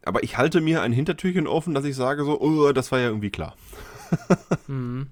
[0.03, 3.07] Aber ich halte mir ein Hintertürchen offen, dass ich sage so, oh, das war ja
[3.07, 3.55] irgendwie klar.
[4.67, 5.07] Mhm.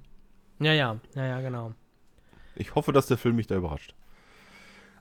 [0.59, 1.73] Ja, ja, ja, ja, genau.
[2.55, 3.95] Ich hoffe, dass der Film mich da überrascht.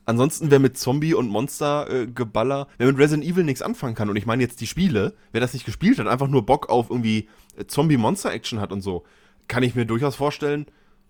[0.05, 4.25] Ansonsten, wer mit Zombie und Monster-Geballer, wer mit Resident Evil nichts anfangen kann, und ich
[4.25, 7.65] meine jetzt die Spiele, wer das nicht gespielt hat, einfach nur Bock auf irgendwie äh,
[7.65, 9.05] Zombie-Monster-Action hat und so,
[9.47, 10.65] kann ich mir durchaus vorstellen,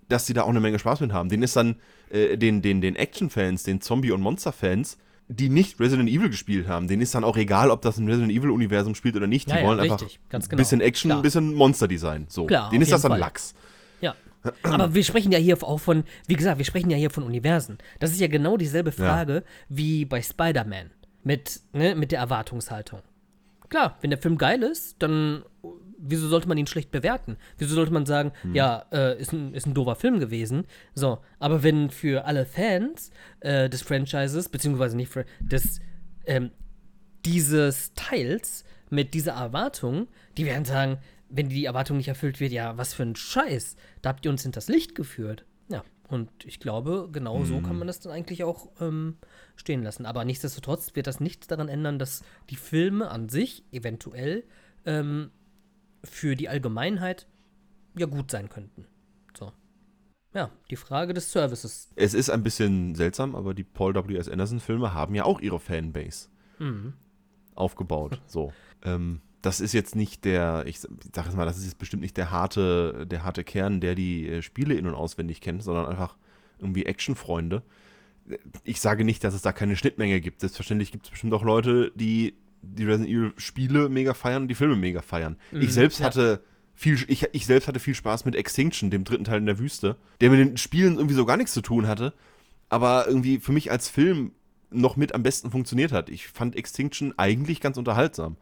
[0.10, 1.30] dass die da auch eine Menge Spaß mit haben.
[1.30, 1.76] Den ist dann,
[2.10, 4.98] äh, den, den, den Action-Fans, den Zombie- und Monster-Fans,
[5.28, 8.32] die nicht Resident Evil gespielt haben, denen ist dann auch egal, ob das ein Resident
[8.32, 9.48] Evil-Universum spielt oder nicht.
[9.48, 10.58] Die Ja, ja, wollen richtig, einfach ein genau.
[10.58, 12.26] bisschen Action, ein bisschen Monster-Design.
[12.30, 12.46] So.
[12.46, 13.20] Klar, denen ist das dann Fall.
[13.20, 13.54] Lachs.
[14.02, 14.16] Ja.
[14.64, 17.78] Aber wir sprechen ja hier auch von, wie gesagt, wir sprechen ja hier von Universen.
[18.00, 20.92] Das ist ja genau dieselbe Frage wie bei Spider-Man
[21.24, 23.00] mit, ne, mit der Erwartungshaltung.
[23.70, 25.44] Klar, wenn der Film geil ist, dann
[26.06, 27.38] wieso sollte man ihn schlecht bewerten?
[27.58, 30.66] Wieso sollte man sagen, ja, äh, ist, ein, ist ein doofer Film gewesen?
[30.94, 35.80] So, aber wenn für alle Fans äh, des Franchises, beziehungsweise nicht des,
[36.26, 36.52] ähm,
[37.26, 40.98] dieses Teils mit dieser Erwartung, die werden sagen,
[41.30, 44.44] wenn die Erwartung nicht erfüllt wird, ja, was für ein Scheiß, da habt ihr uns
[44.44, 45.46] hinters Licht geführt.
[45.70, 49.18] Ja, und ich glaube, genau so kann man das dann eigentlich auch ähm,
[49.56, 50.06] stehen lassen.
[50.06, 54.44] Aber nichtsdestotrotz wird das nichts daran ändern, dass die Filme an sich eventuell
[54.86, 55.32] ähm,
[56.04, 57.28] für die Allgemeinheit
[57.98, 58.86] ja gut sein könnten.
[59.38, 59.52] So.
[60.34, 61.92] Ja, die Frage des Services.
[61.96, 64.28] Es ist ein bisschen seltsam, aber die Paul W.S.
[64.30, 66.30] Anderson-Filme haben ja auch ihre Fanbase
[66.60, 66.94] Mhm.
[67.56, 68.22] aufgebaut.
[68.28, 68.52] So.
[68.84, 72.16] Ähm, das ist jetzt nicht der, ich sag jetzt mal, das ist jetzt bestimmt nicht
[72.18, 76.16] der harte, der harte Kern, der die äh, Spiele in- und auswendig kennt, sondern einfach
[76.60, 77.62] irgendwie Actionfreunde.
[78.64, 80.40] Ich sage nicht, dass es da keine Schnittmenge gibt.
[80.40, 84.56] Selbstverständlich gibt es bestimmt auch Leute, die die Resident Evil Spiele mega feiern und die
[84.56, 85.38] Filme mega feiern.
[85.52, 86.08] Mhm, ich selbst ja.
[86.08, 86.44] hatte
[86.74, 89.98] viel, ich, ich selbst hatte viel Spaß mit Extinction, dem dritten Teil in der Wüste,
[90.22, 92.14] der mit den Spielen irgendwie so gar nichts zu tun hatte,
[92.70, 94.32] aber irgendwie für mich als Film
[94.72, 96.10] noch mit am besten funktioniert hat.
[96.10, 98.38] Ich fand Extinction eigentlich ganz unterhaltsam.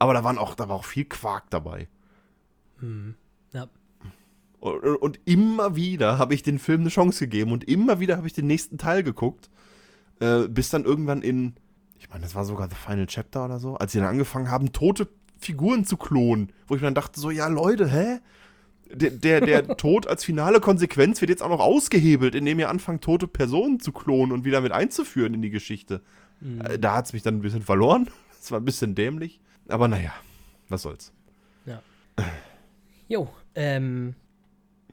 [0.00, 1.86] Aber da waren auch, da war auch viel Quark dabei.
[3.52, 3.68] Ja.
[4.58, 8.26] Und, und immer wieder habe ich den Film eine Chance gegeben und immer wieder habe
[8.26, 9.50] ich den nächsten Teil geguckt,
[10.20, 11.54] äh, bis dann irgendwann in,
[12.00, 14.72] ich meine, das war sogar The Final Chapter oder so, als sie dann angefangen haben,
[14.72, 15.06] tote
[15.38, 18.18] Figuren zu klonen, wo ich mir dann dachte, so, ja Leute, hä?
[18.92, 23.04] Der, der, der Tod als finale Konsequenz wird jetzt auch noch ausgehebelt, indem ihr anfangt,
[23.04, 26.02] tote Personen zu klonen und wieder mit einzuführen in die Geschichte.
[26.64, 28.08] Äh, Da hat es mich dann ein bisschen verloren.
[28.40, 29.38] Das war ein bisschen dämlich.
[29.68, 30.14] Aber naja,
[30.70, 31.12] was soll's.
[33.08, 34.14] Jo, ähm,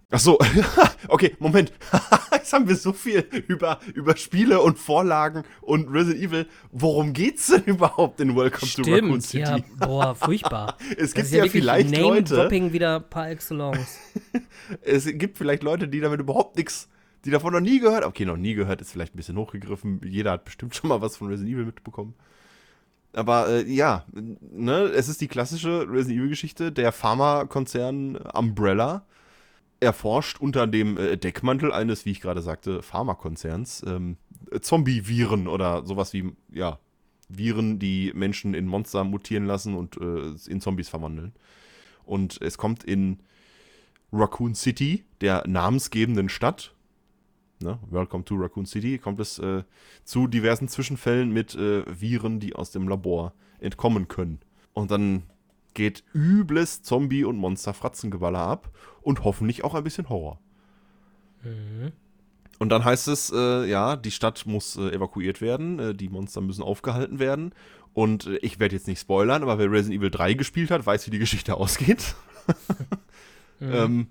[0.10, 0.40] Ach so,
[1.10, 1.74] okay, Moment.
[2.32, 6.48] Jetzt haben wir so viel über, über Spiele und Vorlagen und Resident Evil.
[6.72, 9.24] Worum geht's denn überhaupt in Welcome to Raccoon stimmt.
[9.24, 9.44] City?
[9.44, 10.78] Ja, boah, furchtbar.
[10.98, 14.00] es gibt ja, wirklich vielleicht Leute, Name-Dropping wieder par excellence.
[14.82, 16.88] es gibt vielleicht Leute, die damit überhaupt nichts,
[17.26, 18.06] die davon noch nie gehört.
[18.06, 20.00] Okay, noch nie gehört, ist vielleicht ein bisschen hochgegriffen.
[20.06, 22.14] Jeder hat bestimmt schon mal was von Resident Evil mitbekommen.
[23.12, 26.72] Aber äh, ja, ne, es ist die klassische Resident Evil-Geschichte.
[26.72, 29.06] Der Pharmakonzern Umbrella
[29.80, 34.18] erforscht unter dem äh, Deckmantel eines, wie ich gerade sagte, Pharmakonzerns ähm,
[34.52, 36.80] äh, Zombie-Viren oder sowas wie, ja,
[37.30, 41.34] Viren, die Menschen in Monster mutieren lassen und äh, in Zombies verwandeln.
[42.06, 43.20] Und es kommt in
[44.14, 46.74] Raccoon City, der namensgebenden Stadt,
[47.60, 49.64] ne, Welcome to Raccoon City, kommt es äh,
[50.06, 54.40] zu diversen Zwischenfällen mit äh, Viren, die aus dem Labor entkommen können.
[54.74, 55.24] Und dann
[55.78, 58.72] geht übles Zombie- und Monster-Fratzengeballer ab
[59.02, 60.40] und hoffentlich auch ein bisschen Horror.
[62.58, 66.42] Und dann heißt es, äh, ja, die Stadt muss äh, evakuiert werden, äh, die Monster
[66.42, 67.54] müssen aufgehalten werden.
[67.94, 71.06] Und äh, ich werde jetzt nicht spoilern, aber wer Resident Evil 3 gespielt hat, weiß,
[71.06, 72.16] wie die Geschichte ausgeht.
[73.62, 74.08] ähm,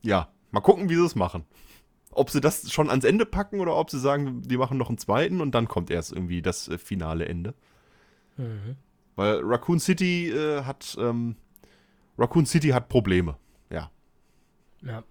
[0.00, 1.44] ja, mal gucken, wie sie es machen.
[2.12, 4.96] Ob sie das schon ans Ende packen oder ob sie sagen, die machen noch einen
[4.96, 7.52] zweiten und dann kommt erst irgendwie das äh, finale Ende.
[8.38, 8.76] Mhm.
[9.16, 11.36] Weil Raccoon City äh, hat ähm,
[12.18, 13.36] Raccoon City hat Probleme.
[13.70, 13.90] Ja.
[14.82, 15.02] Ja.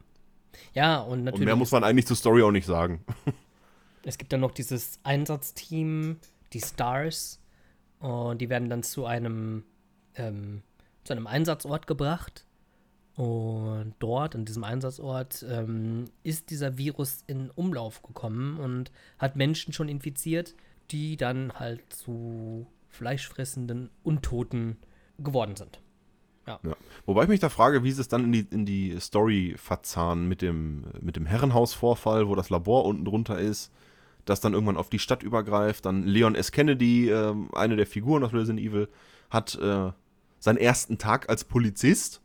[0.73, 1.45] Ja, und Und natürlich.
[1.45, 3.03] mehr muss man eigentlich zur Story auch nicht sagen.
[4.05, 6.17] Es gibt dann noch dieses Einsatzteam,
[6.51, 7.39] die Stars,
[7.99, 9.63] Und die werden dann zu einem,
[10.15, 10.61] ähm,
[11.05, 12.45] zu einem Einsatzort gebracht.
[13.15, 19.71] Und dort, an diesem Einsatzort, ähm, ist dieser Virus in Umlauf gekommen und hat Menschen
[19.71, 20.53] schon infiziert,
[20.91, 24.77] die dann halt zu fleischfressenden Untoten
[25.17, 25.81] geworden sind.
[26.47, 26.59] Ja.
[27.05, 30.27] Wobei ich mich da frage, wie sie es dann in die, in die Story verzahnen
[30.27, 33.71] mit dem, mit dem Herrenhausvorfall, wo das Labor unten drunter ist,
[34.25, 35.85] das dann irgendwann auf die Stadt übergreift.
[35.85, 36.51] Dann Leon S.
[36.51, 38.89] Kennedy, äh, eine der Figuren aus Resident Evil,
[39.29, 39.91] hat äh,
[40.39, 42.21] seinen ersten Tag als Polizist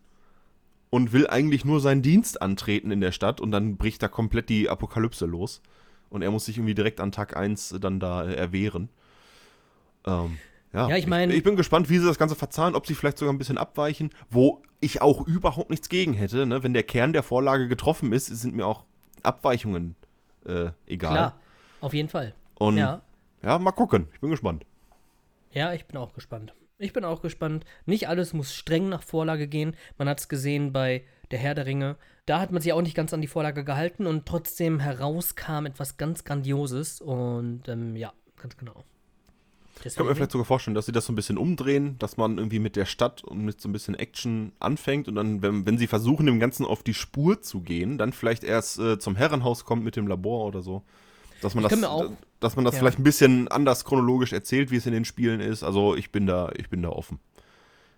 [0.91, 4.49] und will eigentlich nur seinen Dienst antreten in der Stadt und dann bricht da komplett
[4.49, 5.63] die Apokalypse los.
[6.11, 8.89] Und er muss sich irgendwie direkt an Tag 1 dann da äh, erwehren.
[10.07, 10.39] Ähm,
[10.73, 12.95] ja, Ja, ich mein- Ich, ich bin gespannt, wie sie das Ganze verzahnen, ob sie
[12.95, 16.47] vielleicht sogar ein bisschen abweichen, wo ich auch überhaupt nichts gegen hätte.
[16.47, 16.63] Ne?
[16.63, 18.85] Wenn der Kern der Vorlage getroffen ist, sind mir auch
[19.23, 19.97] Abweichungen
[20.47, 21.13] äh, egal.
[21.13, 21.41] Klar,
[21.81, 22.35] auf jeden Fall.
[22.55, 23.03] Und ja.
[23.43, 24.09] Ja, mal gucken.
[24.15, 24.65] Ich bin gespannt.
[25.53, 26.55] ja, ich bin auch gespannt.
[26.79, 27.65] Ich bin auch gespannt.
[27.87, 29.75] Nicht alles muss streng nach Vorlage gehen.
[29.97, 31.97] Man hat es gesehen bei Der Herr der Ringe.
[32.27, 35.97] Da hat man sich auch nicht ganz an die Vorlage gehalten und trotzdem herauskam etwas
[35.97, 37.01] ganz Grandioses.
[37.01, 38.85] Und ähm, ja, ganz genau.
[39.85, 42.39] Ich kann mir vielleicht sogar vorstellen, dass sie das so ein bisschen umdrehen, dass man
[42.39, 45.79] irgendwie mit der Stadt und mit so ein bisschen Action anfängt und dann, wenn, wenn
[45.79, 49.65] sie versuchen, dem Ganzen auf die Spur zu gehen, dann vielleicht erst äh, zum Herrenhaus
[49.65, 50.83] kommt mit dem Labor oder so.
[51.43, 52.11] Dass man Ich das, auch-
[52.41, 52.81] dass man das ja.
[52.81, 55.63] vielleicht ein bisschen anders chronologisch erzählt, wie es in den Spielen ist.
[55.63, 57.21] Also ich bin da, ich bin da offen.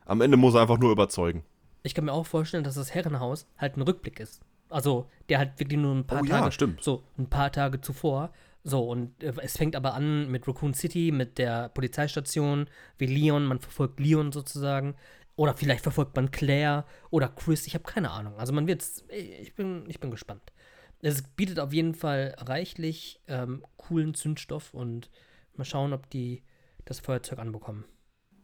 [0.04, 1.42] Am Ende muss er einfach nur überzeugen.
[1.82, 4.40] Ich kann mir auch vorstellen, dass das Herrenhaus halt ein Rückblick ist.
[4.68, 6.82] Also, der halt wirklich nur ein paar Oh ja, Tage, stimmt.
[6.84, 8.30] so ein paar Tage zuvor.
[8.62, 12.66] So, und äh, es fängt aber an mit Raccoon City, mit der Polizeistation,
[12.98, 14.94] wie Leon, man verfolgt Leon sozusagen.
[15.36, 18.34] Oder vielleicht verfolgt man Claire oder Chris, ich habe keine Ahnung.
[18.38, 20.52] Also man wird's, ich bin, ich bin gespannt.
[21.00, 25.10] Es bietet auf jeden Fall reichlich ähm, coolen Zündstoff und
[25.56, 26.42] mal schauen, ob die
[26.84, 27.84] das Feuerzeug anbekommen.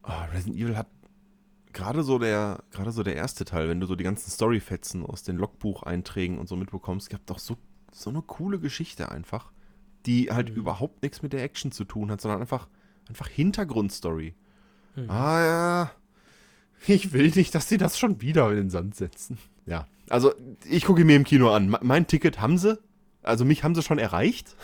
[0.01, 0.87] Ah, Resident Evil hat
[1.73, 5.21] gerade so der, gerade so der erste Teil, wenn du so die ganzen Storyfetzen aus
[5.21, 7.57] den Logbucheinträgen und so mitbekommst, gibt doch so,
[7.91, 9.51] so eine coole Geschichte einfach,
[10.05, 12.67] die halt überhaupt nichts mit der Action zu tun hat, sondern einfach,
[13.09, 14.33] einfach Hintergrundstory.
[15.07, 15.91] Ah ja,
[16.87, 19.37] ich will nicht, dass sie das schon wieder in den Sand setzen.
[19.65, 20.33] Ja, also
[20.67, 21.69] ich gucke mir im Kino an.
[21.69, 22.79] Me- Mein Ticket haben sie,
[23.21, 24.55] also mich haben sie schon erreicht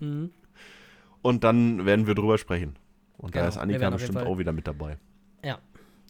[0.00, 0.30] Mhm.
[1.22, 2.76] und dann werden wir drüber sprechen.
[3.18, 4.98] Und Genau, da ist Annika bestimmt auch wieder mit dabei.
[5.44, 5.58] Ja.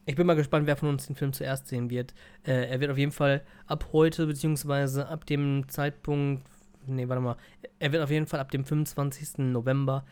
[0.05, 2.13] Ich bin mal gespannt, wer von uns den Film zuerst sehen wird.
[2.45, 6.43] Äh, er wird auf jeden Fall ab heute, beziehungsweise ab dem Zeitpunkt,
[6.87, 7.37] nee, warte mal,
[7.79, 9.39] er wird auf jeden Fall ab dem 25.
[9.39, 10.05] November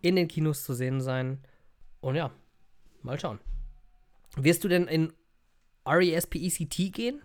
[0.00, 1.38] in den Kinos zu sehen sein.
[2.00, 2.30] Und ja,
[3.02, 3.40] mal schauen.
[4.36, 5.12] Wirst du denn in
[5.84, 7.22] R-E-S-P-E-C-T gehen?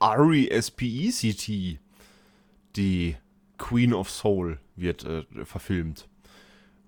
[0.00, 1.80] R.E.S.P.E.C.T.
[2.76, 3.16] Die
[3.58, 6.08] Queen of Soul wird äh, verfilmt.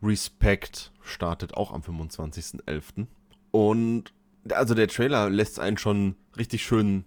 [0.03, 3.07] Respect startet auch am 25.11.
[3.51, 4.13] Und
[4.51, 7.05] also der Trailer lässt einen schon richtig schön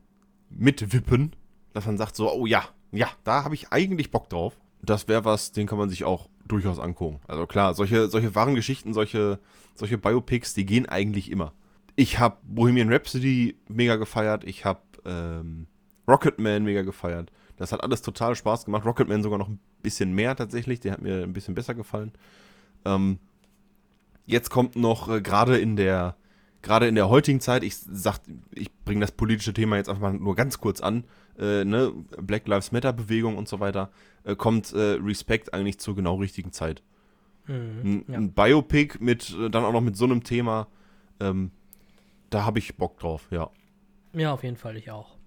[0.50, 1.36] mitwippen,
[1.74, 4.58] dass man sagt so, oh ja, ja, da habe ich eigentlich Bock drauf.
[4.82, 7.20] Das wäre was, den kann man sich auch durchaus angucken.
[7.28, 9.40] Also klar, solche, solche wahren Geschichten, solche,
[9.76, 11.54] solche Biopics, die gehen eigentlich immer.
[11.96, 15.68] Ich habe Bohemian Rhapsody mega gefeiert, ich habe ähm,
[16.08, 17.32] Rocketman mega gefeiert.
[17.58, 18.86] Das hat alles total Spaß gemacht.
[18.86, 22.12] Rocketman sogar noch ein bisschen mehr tatsächlich, der hat mir ein bisschen besser gefallen.
[22.86, 23.20] Ähm,
[24.26, 26.16] jetzt kommt noch äh, gerade in der
[26.62, 28.20] gerade in der heutigen Zeit, ich sag,
[28.52, 31.06] ich bringe das politische Thema jetzt einfach mal nur ganz kurz an,
[31.40, 33.92] äh, ne, Black Lives Matter Bewegung und so weiter,
[34.24, 36.84] äh, kommt äh, Respect eigentlich zur genau richtigen Zeit.
[37.48, 38.18] Ein, ja.
[38.18, 40.68] ein Biopic mit äh, dann auch noch mit so einem Thema,
[41.20, 41.52] ähm,
[42.30, 43.50] da habe ich Bock drauf, ja.
[44.14, 45.18] Ja, auf jeden Fall, ich auch.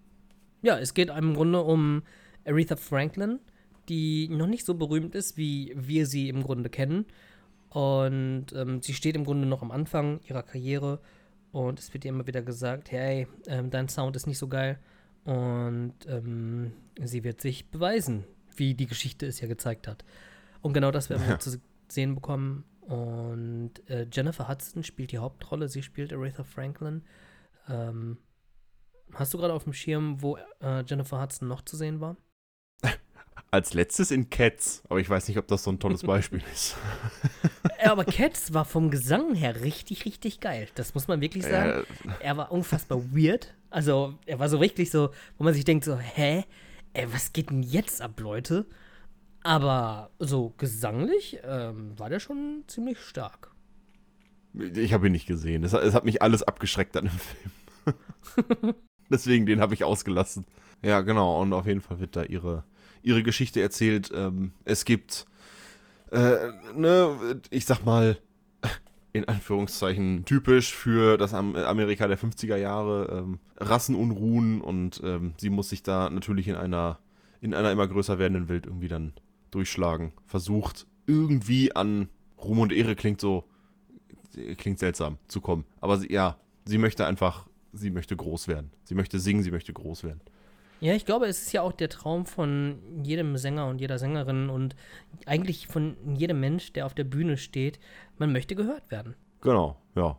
[0.62, 2.02] Ja, es geht im Grunde um
[2.46, 3.40] Aretha Franklin,
[3.88, 7.06] die noch nicht so berühmt ist, wie wir sie im Grunde kennen.
[7.70, 11.00] Und ähm, sie steht im Grunde noch am Anfang ihrer Karriere
[11.54, 14.78] und es wird ihr immer wieder gesagt, hey, ähm, dein Sound ist nicht so geil.
[15.24, 18.24] Und ähm, sie wird sich beweisen,
[18.56, 20.04] wie die Geschichte es ja gezeigt hat.
[20.60, 21.38] Und genau das werden wir Ja.
[21.38, 22.64] zu sehen bekommen.
[22.80, 25.68] Und äh, Jennifer Hudson spielt die Hauptrolle.
[25.68, 27.02] Sie spielt Aretha Franklin.
[27.68, 28.18] Ähm,
[29.14, 32.16] hast du gerade auf dem Schirm, wo äh, Jennifer Hudson noch zu sehen war?
[33.54, 36.76] Als letztes in Cats, aber ich weiß nicht, ob das so ein tolles Beispiel ist.
[37.80, 40.66] Ja, aber Cats war vom Gesang her richtig, richtig geil.
[40.74, 41.84] Das muss man wirklich sagen.
[42.04, 43.54] Äh, Er war unfassbar weird.
[43.70, 46.44] Also, er war so richtig so, wo man sich denkt so, hä?
[46.94, 48.66] Ey, was geht denn jetzt ab, Leute?
[49.44, 53.52] Aber so gesanglich ähm, war der schon ziemlich stark.
[54.54, 55.62] Ich habe ihn nicht gesehen.
[55.62, 58.74] Es, es hat mich alles abgeschreckt an dem Film.
[59.10, 60.44] Deswegen, den habe ich ausgelassen.
[60.82, 61.40] Ja, genau.
[61.40, 62.64] Und auf jeden Fall wird da ihre,
[63.04, 64.10] ihre Geschichte erzählt.
[64.14, 65.26] Ähm, es gibt,
[66.10, 66.36] äh,
[66.74, 68.18] ne, ich sag mal,
[69.12, 75.68] in Anführungszeichen typisch für das Amerika der 50er Jahre, ähm, Rassenunruhen und ähm, sie muss
[75.68, 76.98] sich da natürlich in einer,
[77.40, 79.12] in einer immer größer werdenden Welt irgendwie dann
[79.52, 80.12] durchschlagen.
[80.26, 83.44] Versucht irgendwie an Ruhm und Ehre klingt so,
[84.56, 85.64] klingt seltsam zu kommen.
[85.80, 88.72] Aber sie, ja, sie möchte einfach, sie möchte groß werden.
[88.82, 90.20] Sie möchte singen, sie möchte groß werden.
[90.84, 94.50] Ja, ich glaube, es ist ja auch der Traum von jedem Sänger und jeder Sängerin
[94.50, 94.76] und
[95.24, 97.80] eigentlich von jedem Mensch, der auf der Bühne steht.
[98.18, 99.14] Man möchte gehört werden.
[99.40, 100.18] Genau, ja.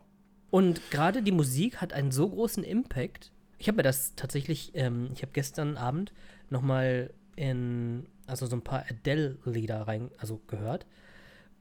[0.50, 3.30] Und gerade die Musik hat einen so großen Impact.
[3.58, 6.12] Ich habe mir das tatsächlich, ähm, ich habe gestern Abend
[6.50, 10.84] nochmal in, also so ein paar Adele-Lieder rein, also gehört.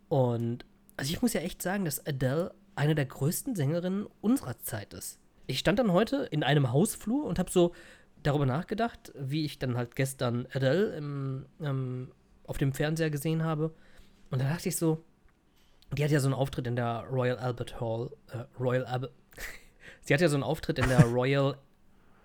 [0.09, 0.65] Und
[0.97, 5.19] also ich muss ja echt sagen, dass Adele eine der größten Sängerinnen unserer Zeit ist.
[5.45, 7.71] Ich stand dann heute in einem Hausflur und habe so
[8.27, 12.11] darüber nachgedacht, wie ich dann halt gestern Adele im, ähm,
[12.45, 13.73] auf dem Fernseher gesehen habe.
[14.29, 15.03] Und da dachte ich so,
[15.93, 18.11] die hat ja so einen Auftritt in der Royal Albert Hall.
[18.31, 19.11] Äh, Royal Albert.
[20.01, 21.57] Sie hat ja so einen Auftritt in der Royal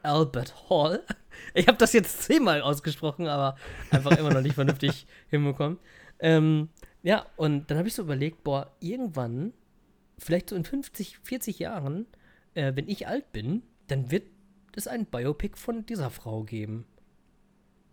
[0.02, 1.02] Albert Hall.
[1.54, 3.56] Ich habe das jetzt zehnmal ausgesprochen, aber
[3.90, 5.78] einfach immer noch nicht vernünftig hinbekommen.
[6.18, 6.68] Ähm,
[7.02, 9.54] ja, und dann habe ich so überlegt, boah, irgendwann,
[10.18, 12.06] vielleicht so in 50, 40 Jahren,
[12.54, 14.24] äh, wenn ich alt bin, dann wird
[14.76, 16.84] es ein Biopic von dieser Frau geben.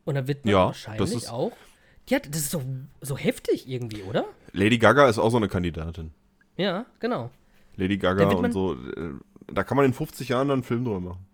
[0.05, 1.51] Und dann wird man Ja, wahrscheinlich das auch.
[2.11, 2.63] Hat, das ist so,
[3.01, 4.25] so heftig irgendwie, oder?
[4.53, 6.11] Lady Gaga ist auch so eine Kandidatin.
[6.55, 7.29] Ja, genau.
[7.75, 8.73] Lady Da Gaga und so.
[8.75, 9.11] äh,
[9.47, 11.25] Da kann man in 50 Jahren dann einen Film drüber machen.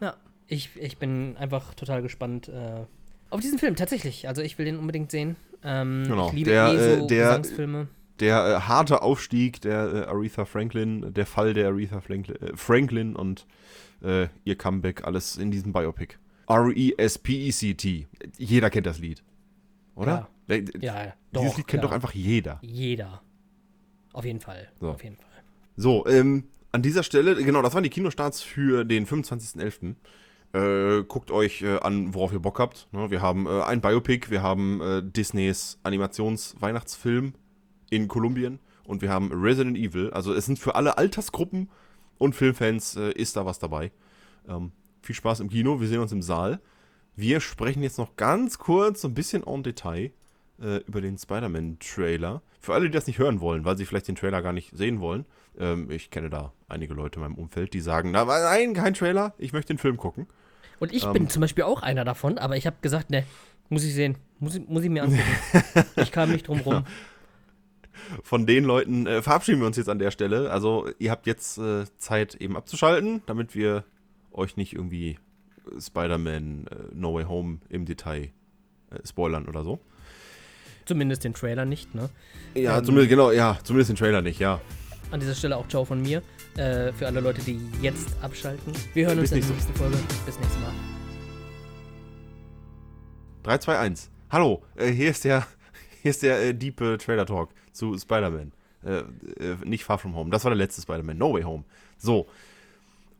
[0.00, 0.14] Ja,
[0.46, 2.84] ich, ich bin einfach total gespannt äh,
[3.30, 4.28] auf diesen Film, tatsächlich.
[4.28, 5.36] Also ich will den unbedingt sehen.
[5.64, 6.26] Ähm, Genau.
[6.28, 7.88] Ich liebe Der, eh äh, so der- Gesangsfilme.
[8.20, 13.16] Der äh, harte Aufstieg der äh, Aretha Franklin, der Fall der Aretha Franklin, äh, Franklin
[13.16, 13.46] und
[14.02, 16.14] äh, ihr Comeback, alles in diesem Biopic.
[16.48, 18.06] R-E-S-P-E-C-T.
[18.38, 19.22] Jeder kennt das Lied.
[19.94, 20.28] Oder?
[20.48, 21.82] Äh, Ja, ja, Dieses doch, Lied kennt klar.
[21.82, 22.58] doch einfach jeder.
[22.62, 23.22] Jeder.
[24.12, 24.68] Auf jeden Fall.
[24.80, 24.90] So.
[24.90, 25.26] Auf jeden Fall.
[25.76, 29.94] So, ähm, an dieser Stelle, genau, das waren die Kinostarts für den 25.11.
[30.52, 32.88] Äh, guckt euch äh, an, worauf ihr Bock habt.
[32.92, 37.34] Ne, wir haben äh, ein Biopic, wir haben äh, Disneys Animations-Weihnachtsfilm
[37.90, 40.10] in Kolumbien und wir haben Resident Evil.
[40.10, 41.68] Also es sind für alle Altersgruppen
[42.20, 43.90] und Filmfans äh, ist da was dabei.
[44.48, 46.60] Ähm, viel Spaß im Kino, wir sehen uns im Saal.
[47.16, 50.12] Wir sprechen jetzt noch ganz kurz, so ein bisschen en Detail
[50.62, 52.42] äh, über den Spider-Man-Trailer.
[52.60, 55.00] Für alle, die das nicht hören wollen, weil sie vielleicht den Trailer gar nicht sehen
[55.00, 55.24] wollen.
[55.58, 59.34] Ähm, ich kenne da einige Leute in meinem Umfeld, die sagen, na, nein, kein Trailer,
[59.38, 60.26] ich möchte den Film gucken.
[60.78, 61.14] Und ich Ähm.
[61.14, 63.24] bin zum Beispiel auch einer davon, aber ich habe gesagt, ne,
[63.70, 64.18] muss ich sehen.
[64.38, 65.22] Muss ich, muss ich mir angucken.
[65.96, 66.84] ich kam nicht drum rum.
[68.22, 70.50] Von den Leuten äh, verabschieden wir uns jetzt an der Stelle.
[70.50, 73.84] Also ihr habt jetzt äh, Zeit eben abzuschalten, damit wir
[74.32, 75.18] euch nicht irgendwie
[75.76, 78.30] äh, Spider-Man äh, No Way Home im Detail
[78.90, 79.80] äh, spoilern oder so.
[80.86, 82.08] Zumindest den Trailer nicht, ne?
[82.54, 82.84] Ja, Ähm.
[82.84, 84.60] zumindest, genau, ja, zumindest den Trailer nicht, ja.
[85.12, 86.22] An dieser Stelle auch Ciao von mir.
[86.56, 88.72] Äh, für alle Leute, die jetzt abschalten.
[88.94, 89.96] Wir hören Bis uns in der nächste- nächsten Folge.
[90.26, 90.72] Bis nächstes Mal.
[93.44, 94.10] 3, 2, 1.
[94.30, 95.46] Hallo, hier ist der,
[96.02, 98.52] hier ist der äh, Deep äh, Trailer Talk zu Spider-Man.
[98.84, 100.30] Äh, äh, nicht Far From Home.
[100.30, 101.18] Das war der letzte Spider-Man.
[101.18, 101.64] No Way Home.
[101.98, 102.26] So.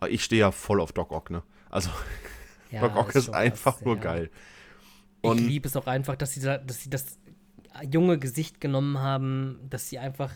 [0.08, 1.42] Ich stehe ja voll auf Doc Ock, ne?
[1.68, 1.90] Also,
[2.70, 4.02] Ja, Doc Ock ist, schon einfach was, nur ja.
[4.02, 4.30] geil.
[5.22, 7.18] Ich Und- liebe es auch einfach, dass sie, da, dass sie das
[7.90, 10.32] junge Gesicht genommen haben, dass sie einfach,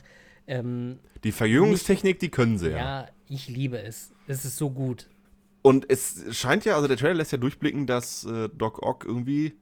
[0.47, 2.77] ähm, Die Verjüngungstechnik, die können sie ja.
[2.77, 3.09] ja.
[3.29, 4.13] ich liebe es.
[4.27, 5.09] Es ist so gut.
[5.63, 9.55] Und es scheint ja, also der Trailer lässt ja durchblicken, dass äh, Doc Ock irgendwie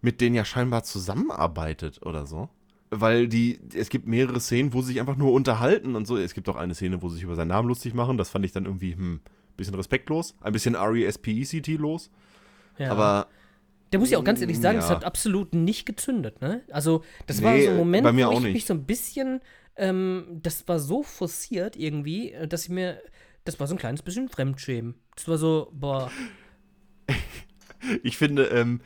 [0.00, 2.48] mit denen ja scheinbar zusammenarbeitet oder so.
[2.90, 6.16] Weil die, es gibt mehrere Szenen, wo sie sich einfach nur unterhalten und so.
[6.16, 8.16] Es gibt auch eine Szene, wo sie sich über seinen Namen lustig machen.
[8.16, 9.20] Das fand ich dann irgendwie, hm,
[9.56, 10.34] bisschen respektlos.
[10.40, 12.10] Ein bisschen R-E-S-P-E-C-T los.
[12.78, 12.90] Ja.
[12.92, 13.26] Aber
[13.90, 14.94] Da muss ich auch ganz ehrlich sagen, das Ja.
[14.96, 16.62] hat absolut nicht gezündet, ne?
[16.70, 18.52] Also, das war Nee, so ein Moment, bei mir wo auch ich nicht.
[18.54, 19.40] mich so ein bisschen,
[19.76, 23.00] ähm, das war so forciert irgendwie, äh, dass ich mir,
[23.44, 24.94] das war so ein kleines bisschen Fremdschämen.
[25.16, 26.10] Das war so, boah,
[28.02, 28.80] ich finde, ähm,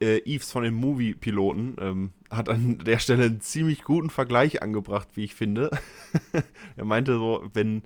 [0.00, 5.08] äh, Eves von den Movie-Piloten ähm, hat an der Stelle einen ziemlich guten Vergleich angebracht,
[5.14, 5.70] wie ich finde.
[6.76, 7.82] er meinte so, wenn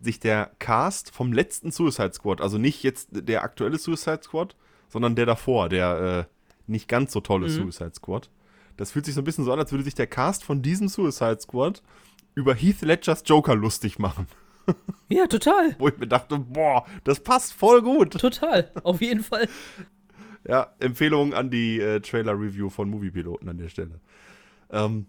[0.00, 4.56] sich der Cast vom letzten Suicide Squad, also nicht jetzt der aktuelle Suicide Squad,
[4.88, 7.70] sondern der davor, der äh, nicht ganz so tolle Mhm.
[7.70, 8.30] Suicide Squad,
[8.76, 10.88] das fühlt sich so ein bisschen so an, als würde sich der Cast von diesem
[10.88, 11.82] Suicide Squad
[12.34, 14.26] über Heath Ledgers Joker lustig machen.
[15.08, 18.12] ja, total, Wo ich mir dachte, boah, das passt voll gut.
[18.18, 19.48] total, auf jeden Fall.
[20.46, 24.00] Ja, Empfehlung an die äh, Trailer-Review von Moviepiloten an der Stelle.
[24.70, 25.06] Ähm,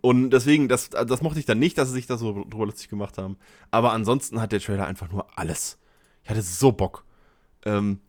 [0.00, 2.88] und deswegen, das, das mochte ich dann nicht, dass sie sich da so drüber lustig
[2.88, 3.36] gemacht haben.
[3.70, 5.78] Aber ansonsten hat der Trailer einfach nur alles.
[6.24, 7.04] Ich hatte so Bock.
[7.64, 8.00] Ähm,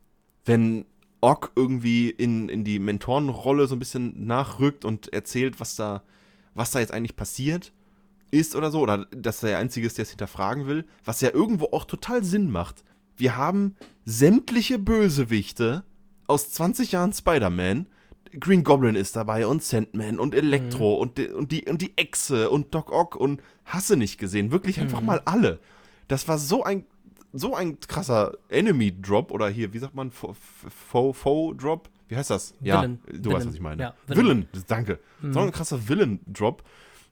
[0.46, 0.86] wenn
[1.20, 6.04] Ock irgendwie in, in die Mentorenrolle so ein bisschen nachrückt und erzählt, was da,
[6.56, 7.74] was da jetzt eigentlich passiert.
[8.32, 11.30] ist oder so, oder dass er der Einzige ist, der es hinterfragen will, was ja
[11.32, 12.84] irgendwo auch total Sinn macht.
[13.18, 13.76] Wir haben
[14.06, 15.84] sämtliche Bösewichte
[16.32, 17.88] aus 20 Jahren Spider-Man.
[18.40, 22.50] Green Goblin ist dabei und Sandman und Elektro und, die, und, die, und die Echse
[22.50, 24.52] und Doc Ock und hasse nicht gesehen.
[24.52, 25.60] Wirklich einfach mal alle.
[26.08, 26.86] Das war so ein,
[27.34, 31.90] so ein krasser Enemy-Drop oder hier, wie sagt man, Foe-Drop?
[32.08, 32.56] Wie heißt das?
[32.62, 33.00] Ja, Villain.
[33.06, 33.34] du Villain.
[33.34, 33.84] weißt, was ich meine.
[33.84, 34.48] Ja, Villain, Villain.
[34.68, 35.00] danke.
[35.22, 36.64] So ein krasser Villain-Drop.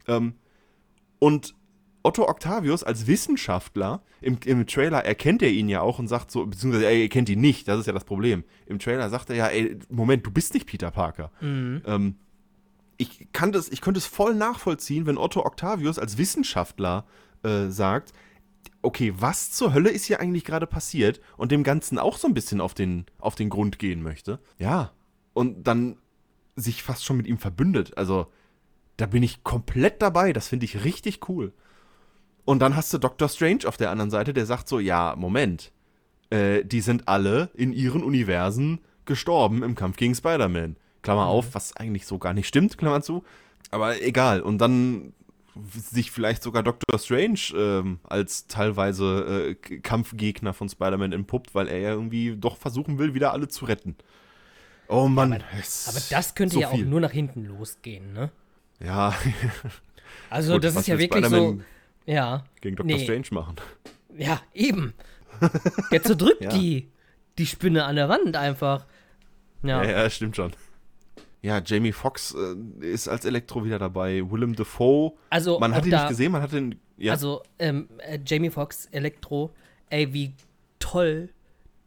[0.07, 0.33] Ähm,
[1.19, 1.53] und
[2.03, 6.45] Otto Octavius als Wissenschaftler, im, im Trailer erkennt er ihn ja auch und sagt so,
[6.45, 8.43] beziehungsweise er erkennt ihn nicht, das ist ja das Problem.
[8.65, 11.31] Im Trailer sagt er ja, ey, Moment, du bist nicht Peter Parker.
[11.85, 12.15] Ähm,
[12.97, 17.05] ich, kann das, ich könnte es voll nachvollziehen, wenn Otto Octavius als Wissenschaftler
[17.43, 18.13] äh, sagt,
[18.81, 22.33] okay, was zur Hölle ist hier eigentlich gerade passiert und dem Ganzen auch so ein
[22.33, 24.39] bisschen auf den, auf den Grund gehen möchte.
[24.57, 24.91] Ja.
[25.33, 25.97] Und dann
[26.55, 27.97] sich fast schon mit ihm verbündet.
[27.97, 28.27] Also,
[28.97, 30.33] da bin ich komplett dabei.
[30.33, 31.53] Das finde ich richtig cool.
[32.45, 35.71] Und dann hast du Doctor Strange auf der anderen Seite, der sagt so, ja, Moment.
[36.29, 40.75] Äh, die sind alle in ihren Universen gestorben im Kampf gegen Spider-Man.
[41.01, 43.23] Klammer auf, was eigentlich so gar nicht stimmt, Klammer zu.
[43.71, 44.41] Aber egal.
[44.41, 45.13] Und dann
[45.73, 51.79] sich vielleicht sogar Doctor Strange ähm, als teilweise äh, Kampfgegner von Spider-Man entpuppt, weil er
[51.79, 53.95] ja irgendwie doch versuchen will, wieder alle zu retten.
[54.87, 55.43] Oh Mann.
[55.59, 56.85] es Aber das könnte so ja auch viel.
[56.85, 58.31] nur nach hinten losgehen, ne?
[58.79, 59.13] Ja,
[60.29, 61.59] Also Gut, das ist ja wirklich so.
[62.05, 62.43] Ja.
[62.61, 63.03] gegen Doctor Nee.
[63.03, 63.55] Strange machen.
[64.17, 64.93] Ja, eben.
[65.91, 66.49] Der zerdrückt Ja.
[66.49, 66.89] die,
[67.37, 68.85] die Spinne an der Wand einfach.
[69.63, 69.83] Ja.
[69.83, 70.53] Ja, ja, stimmt schon.
[71.41, 74.23] Ja, Jamie Foxx äh, ist als Elektro wieder dabei.
[74.29, 75.13] Willem Dafoe.
[75.29, 76.79] Also man hat ihn da, nicht gesehen, man hat ihn.
[76.97, 79.53] Ja, Also ähm, äh, Jamie Foxx, Elektro,
[79.89, 80.33] ey, wie
[80.79, 81.29] toll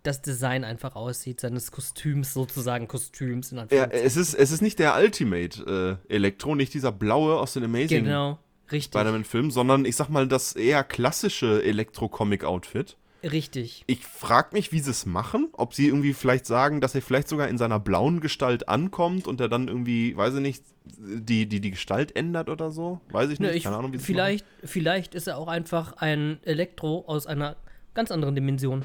[0.04, 4.06] das Design einfach aussieht, seines Kostüms sozusagen, Kostüms in ja, Anführungszeichen.
[4.06, 8.04] es, ist, es ist nicht der Ultimate äh, Elektro, nicht dieser blaue aus den Amazing
[8.04, 8.38] genau,
[8.72, 12.96] richtig, Spider-Man-Filmen, sondern ich sag mal das eher klassische Elektro-Comic-Outfit.
[13.22, 13.84] richtig.
[13.86, 15.48] Ich frag mich, wie sie es machen.
[15.52, 19.40] Ob sie irgendwie vielleicht sagen, dass er vielleicht sogar in seiner blauen Gestalt ankommt und
[19.40, 23.00] er dann irgendwie, weiß ich nicht, die, die, die Gestalt ändert oder so.
[23.10, 23.50] Weiß ich nicht.
[23.50, 27.56] Ne, ich, Keine Ahnung, wie vielleicht, vielleicht ist er auch einfach ein Elektro aus einer
[27.94, 28.84] ganz anderen Dimension.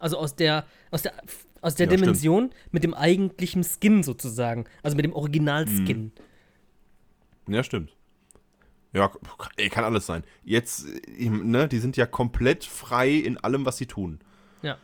[0.00, 1.14] Also aus der, aus der,
[1.62, 2.02] aus der Ja, stimmt.
[2.02, 4.66] Dimension mit dem eigentlichen Skin sozusagen.
[4.82, 6.12] Also mit dem Original-Skin.
[7.46, 7.52] machen.
[7.54, 7.96] Ja, stimmt.
[8.94, 9.10] Ja,
[9.56, 10.22] ey, kann alles sein.
[10.44, 14.20] Jetzt, äh, ne, die sind ja komplett frei in allem, was sie tun.
[14.62, 14.78] Ja.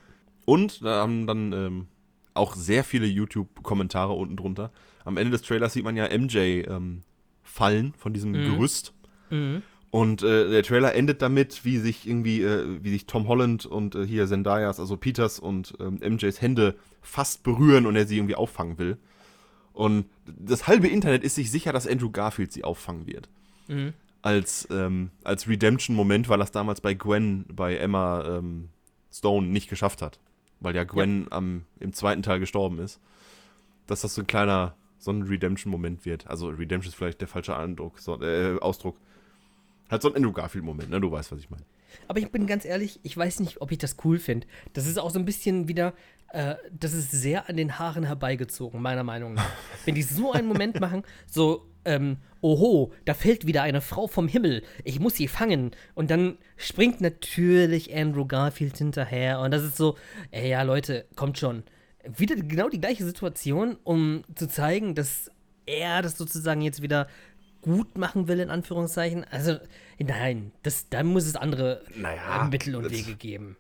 [0.44, 1.86] Und da haben dann ähm,
[2.34, 4.72] auch sehr viele YouTube-Kommentare unten drunter.
[5.04, 7.02] Am Ende des Trailers sieht man ja MJ ähm,
[7.42, 8.92] fallen von diesem Gerüst.
[9.30, 9.62] Mhm.
[9.90, 13.96] Und äh, der Trailer endet damit, wie sich irgendwie, äh, wie sich Tom Holland und
[13.96, 18.36] äh, hier Zendayas, also Peters und ähm, MJs Hände fast berühren und er sie irgendwie
[18.36, 18.98] auffangen will.
[19.72, 23.28] Und das halbe Internet ist sich sicher, dass Andrew Garfield sie auffangen wird.
[23.70, 23.94] Mhm.
[24.22, 28.68] Als, ähm, als Redemption-Moment, weil es damals bei Gwen, bei Emma ähm,
[29.10, 30.18] Stone nicht geschafft hat.
[30.60, 33.00] Weil ja Gwen Am, im zweiten Teil gestorben ist.
[33.86, 36.26] Dass das so ein kleiner, so ein Redemption-Moment wird.
[36.26, 38.96] Also Redemption ist vielleicht der falsche Eindruck, so, äh, Ausdruck.
[39.90, 41.00] Halt so ein Andrew Garfield-Moment, ne?
[41.00, 41.64] Du weißt, was ich meine.
[42.08, 44.46] Aber ich bin ganz ehrlich, ich weiß nicht, ob ich das cool finde.
[44.74, 45.94] Das ist auch so ein bisschen wieder,
[46.28, 49.50] äh, das ist sehr an den Haaren herbeigezogen, meiner Meinung nach.
[49.84, 54.28] Wenn die so einen Moment machen, so, ähm, oho, da fällt wieder eine Frau vom
[54.28, 55.72] Himmel, ich muss sie fangen.
[55.94, 59.40] Und dann springt natürlich Andrew Garfield hinterher.
[59.40, 59.96] Und das ist so,
[60.30, 61.62] ey, ja, Leute, kommt schon.
[62.04, 65.30] Wieder genau die gleiche Situation, um zu zeigen, dass
[65.66, 67.08] er das sozusagen jetzt wieder
[67.60, 69.24] gut machen will, in Anführungszeichen.
[69.30, 69.58] Also,
[69.98, 73.56] nein, das, da muss es andere Naja, äh, Mittel und Wege geben.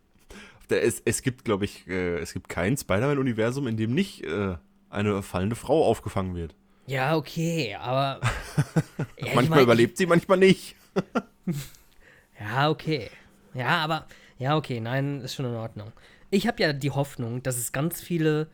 [0.68, 4.56] Es, es gibt, glaube ich, äh, es gibt kein Spider-Man-Universum, in dem nicht äh,
[4.88, 6.54] eine fallende Frau aufgefangen wird.
[6.90, 8.20] Ja, okay, aber.
[8.98, 10.76] ja, ich manchmal mein, überlebt sie, manchmal nicht.
[12.40, 13.10] Ja, okay.
[13.52, 14.06] Ja, aber.
[14.38, 15.92] Ja, okay, nein, ist schon in Ordnung.
[16.30, 18.48] Ich habe ja die Hoffnung, dass es ganz viele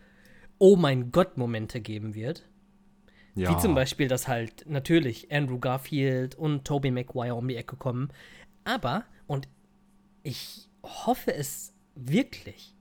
[0.59, 2.43] Oh mein Gott-Momente geben wird.
[3.37, 3.51] Ja.
[3.51, 8.13] Wie zum Beispiel, dass halt natürlich Andrew Garfield und Tobey Maguire um die Ecke kommen.
[8.65, 9.47] Aber, und
[10.25, 12.76] ich hoffe es wirklich,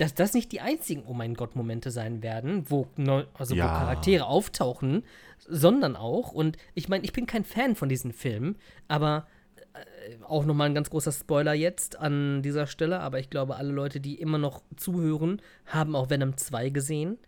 [0.00, 3.64] dass das nicht die einzigen Oh mein Gott-Momente sein werden, wo, neu, also Ja.
[3.64, 5.04] wo Charaktere auftauchen,
[5.46, 8.56] sondern auch, und ich meine, ich bin kein Fan von diesen Filmen,
[8.88, 9.26] aber
[9.74, 13.72] äh, auch nochmal ein ganz großer Spoiler jetzt an dieser Stelle, aber ich glaube, alle
[13.72, 17.18] Leute, die immer noch zuhören, haben auch Venom 2 gesehen.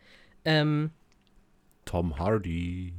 [0.47, 0.91] Ähm,
[1.85, 2.95] Tom Hardy.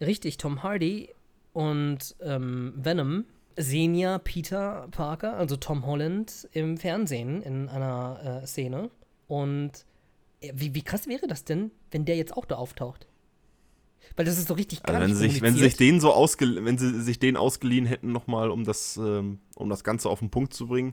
[0.00, 1.10] Richtig, Tom Hardy
[1.52, 8.46] und ähm, Venom sehen ja Peter Parker, also Tom Holland, im Fernsehen in einer äh,
[8.46, 8.90] Szene.
[9.32, 9.86] Und
[10.42, 13.06] äh, wie, wie krass wäre das denn, wenn der jetzt auch da auftaucht?
[14.14, 16.12] Weil das ist so richtig gar Also wenn sie sich, wenn sie sich den so
[16.12, 20.18] ausge, wenn sie sich den ausgeliehen hätten nochmal, um das, ähm, um das Ganze auf
[20.18, 20.92] den Punkt zu bringen,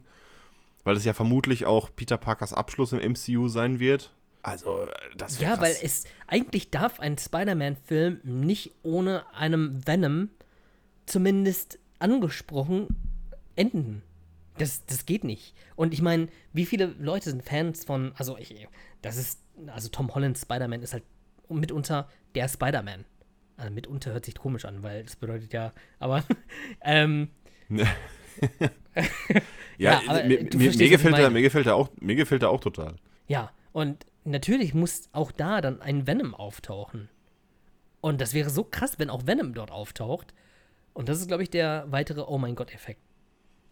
[0.86, 4.14] weil es ja vermutlich auch Peter Parkers Abschluss im MCU sein wird.
[4.42, 4.88] Also äh,
[5.18, 5.60] das Ja, krass.
[5.60, 10.30] weil es eigentlich darf ein Spider-Man-Film nicht ohne einem Venom
[11.06, 12.88] zumindest angesprochen
[13.58, 14.02] enden.
[14.60, 15.56] Das, das geht nicht.
[15.76, 18.68] Und ich meine, wie viele Leute sind Fans von, also ich,
[19.02, 21.04] das ist, also Tom Hollands Spider-Man ist halt
[21.50, 23.06] mitunter der Spider-Man.
[23.58, 26.24] Also mitunter hört sich komisch an, weil das bedeutet ja, aber
[26.82, 27.30] ähm,
[27.70, 27.88] ja,
[29.78, 31.30] ja, aber, mir, mir, mir gefällt er, meine.
[31.32, 32.96] mir gefällt er auch, mir gefällt er auch total.
[33.28, 37.10] Ja, und natürlich muss auch da dann ein Venom auftauchen.
[38.02, 40.34] Und das wäre so krass, wenn auch Venom dort auftaucht.
[40.94, 43.02] Und das ist, glaube ich, der weitere Oh mein Gott-Effekt.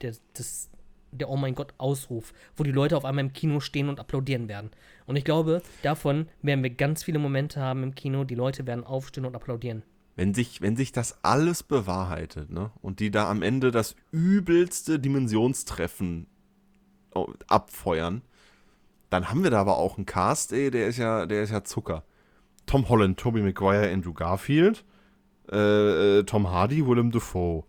[0.01, 0.69] Der, das,
[1.17, 4.71] der Oh mein Gott-Ausruf, wo die Leute auf einmal im Kino stehen und applaudieren werden.
[5.05, 8.23] Und ich glaube, davon werden wir ganz viele Momente haben im Kino.
[8.23, 9.83] Die Leute werden aufstehen und applaudieren.
[10.15, 14.99] Wenn sich, wenn sich das alles bewahrheitet, ne, und die da am Ende das übelste
[14.99, 16.25] Dimensionstreffen
[17.13, 18.23] oh, abfeuern,
[19.09, 21.63] dann haben wir da aber auch einen Cast, ey, der ist ja, der ist ja
[21.63, 22.03] Zucker.
[22.65, 24.83] Tom Holland, Tobey Maguire, Andrew Garfield,
[25.51, 27.63] äh, äh, Tom Hardy, Willem Dafoe.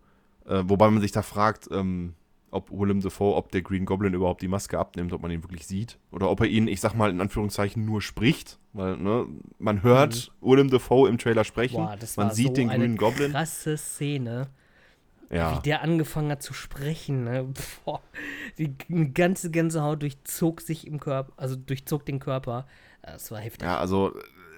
[0.47, 2.15] Äh, wobei man sich da fragt, ähm,
[2.51, 5.67] ob Willem Dafoe, ob der Green Goblin überhaupt die Maske abnimmt, ob man ihn wirklich
[5.67, 5.99] sieht.
[6.11, 8.59] Oder ob er ihn, ich sag mal, in Anführungszeichen nur spricht.
[8.73, 9.27] Weil, ne,
[9.59, 11.81] man hört Willem Dafoe im Trailer sprechen.
[11.81, 11.87] Mhm.
[11.87, 13.33] Boah, das man war sieht so den eine Green Goblin.
[13.33, 14.49] krasse Szene.
[15.31, 15.59] Ja.
[15.59, 17.53] Wie der angefangen hat zu sprechen, ne?
[17.85, 18.01] Boah,
[18.57, 18.75] die
[19.13, 22.67] ganze Gänsehaut durchzog sich im Körper, also durchzog den Körper.
[23.03, 23.67] Das war heftig.
[23.67, 24.15] Ja, also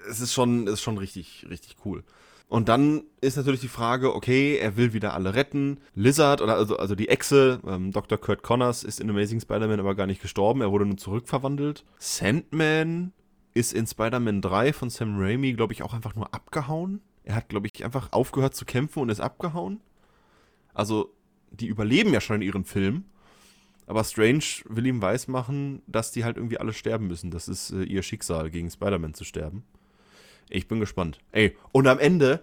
[0.09, 2.05] es ist schon, ist schon richtig, richtig cool.
[2.51, 5.79] Und dann ist natürlich die Frage, okay, er will wieder alle retten.
[5.95, 8.19] Lizard, oder also, also die Echse, ähm, Dr.
[8.19, 11.85] Kurt Connors ist in Amazing Spider-Man aber gar nicht gestorben, er wurde nur zurückverwandelt.
[12.01, 13.13] Sandman
[13.55, 17.01] ist in Spider-Man 3 von Sam Raimi, glaube ich, auch einfach nur abgehauen.
[17.23, 19.81] Er hat, glaube ich, einfach aufgehört zu kämpfen und ist abgehauen.
[20.75, 21.15] Also,
[21.53, 23.05] die überleben ja schon in ihren Filmen.
[23.87, 27.31] Aber Strange will ihm weismachen, dass die halt irgendwie alle sterben müssen.
[27.31, 29.63] Das ist äh, ihr Schicksal, gegen Spider-Man zu sterben.
[30.51, 31.19] Ich bin gespannt.
[31.33, 32.43] Ey, und am Ende,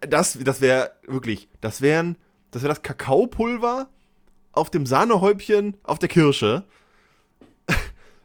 [0.00, 2.16] das, das wäre wirklich, das wären,
[2.50, 3.88] das wäre das Kakaopulver
[4.52, 6.64] auf dem Sahnehäubchen auf der Kirsche.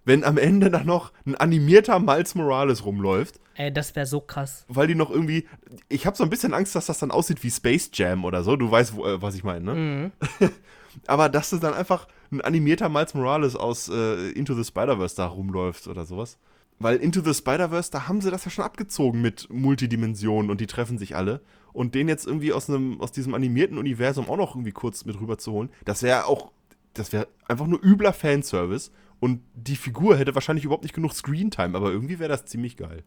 [0.05, 4.65] Wenn am Ende dann noch ein animierter Miles Morales rumläuft, Ey, das wäre so krass.
[4.67, 5.47] weil die noch irgendwie,
[5.87, 8.55] ich habe so ein bisschen Angst, dass das dann aussieht wie Space Jam oder so.
[8.57, 9.75] Du weißt, wo, äh, was ich meine, ne?
[9.75, 10.49] Mhm.
[11.07, 15.27] Aber dass das dann einfach ein animierter Miles Morales aus äh, Into the Spider-Verse da
[15.27, 16.37] rumläuft oder sowas.
[16.79, 20.67] Weil Into the Spider-Verse, da haben sie das ja schon abgezogen mit Multidimensionen und die
[20.67, 21.41] treffen sich alle.
[21.71, 25.19] Und den jetzt irgendwie aus, einem, aus diesem animierten Universum auch noch irgendwie kurz mit
[25.19, 26.51] rüber zu holen, das wäre auch,
[26.93, 28.91] das wäre einfach nur übler Fanservice.
[29.19, 33.03] Und die Figur hätte wahrscheinlich überhaupt nicht genug Screentime, aber irgendwie wäre das ziemlich geil.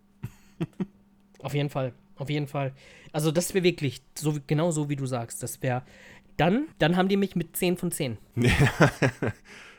[1.41, 1.93] Auf jeden Fall.
[2.17, 2.73] Auf jeden Fall.
[3.13, 5.43] Also, das wäre wirklich so, genau so, wie du sagst.
[5.43, 5.83] Das wäre.
[6.37, 8.19] Dann, dann haben die mich mit 10 von 10.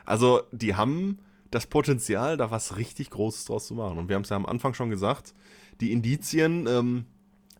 [0.05, 1.19] Also, die haben
[1.51, 3.97] das Potenzial, da was richtig Großes draus zu machen.
[3.97, 5.33] Und wir haben es ja am Anfang schon gesagt,
[5.81, 7.05] die Indizien, ähm,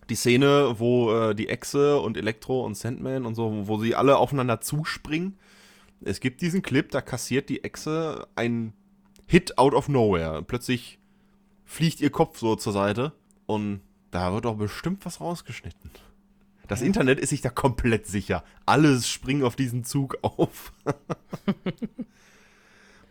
[0.09, 4.17] die Szene, wo äh, die Echse und Elektro und Sandman und so, wo sie alle
[4.17, 5.37] aufeinander zuspringen.
[6.01, 8.73] Es gibt diesen Clip, da kassiert die Echse ein
[9.27, 10.41] Hit out of nowhere.
[10.43, 10.99] Plötzlich
[11.65, 13.13] fliegt ihr Kopf so zur Seite
[13.45, 13.81] und
[14.11, 15.91] da wird doch bestimmt was rausgeschnitten.
[16.67, 18.43] Das Internet ist sich da komplett sicher.
[18.65, 20.71] Alles springen auf diesen Zug auf.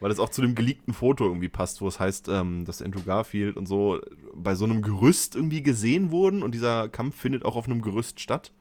[0.01, 3.03] Weil es auch zu dem geleakten Foto irgendwie passt, wo es heißt, ähm, dass Andrew
[3.03, 4.01] Garfield und so
[4.35, 8.21] bei so einem Gerüst irgendwie gesehen wurden und dieser Kampf findet auch auf einem Gerüst
[8.21, 8.53] statt.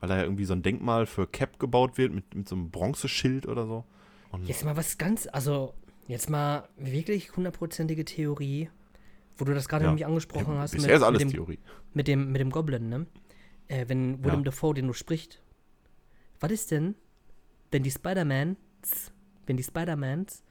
[0.00, 2.70] Weil da ja irgendwie so ein Denkmal für Cap gebaut wird mit, mit so einem
[2.70, 3.84] Bronzeschild oder so.
[4.30, 5.72] Und Jetzt mal was ganz, also
[6.06, 8.68] jetzt mal wirklich hundertprozentige Theorie,
[9.38, 9.90] wo du das gerade Ja.
[9.90, 10.72] nämlich angesprochen hast.
[10.72, 11.58] bisher ist alles mit, dem, Theorie.
[11.94, 13.06] mit, dem, mit dem Goblin, ne?
[13.68, 14.44] Äh, wenn Willem Ja.
[14.46, 15.40] Dafoe, den du sprichst.
[16.40, 16.94] Was ist denn,
[17.70, 18.58] wenn die Spider-Mans,
[19.46, 20.42] wenn die Spider-Mans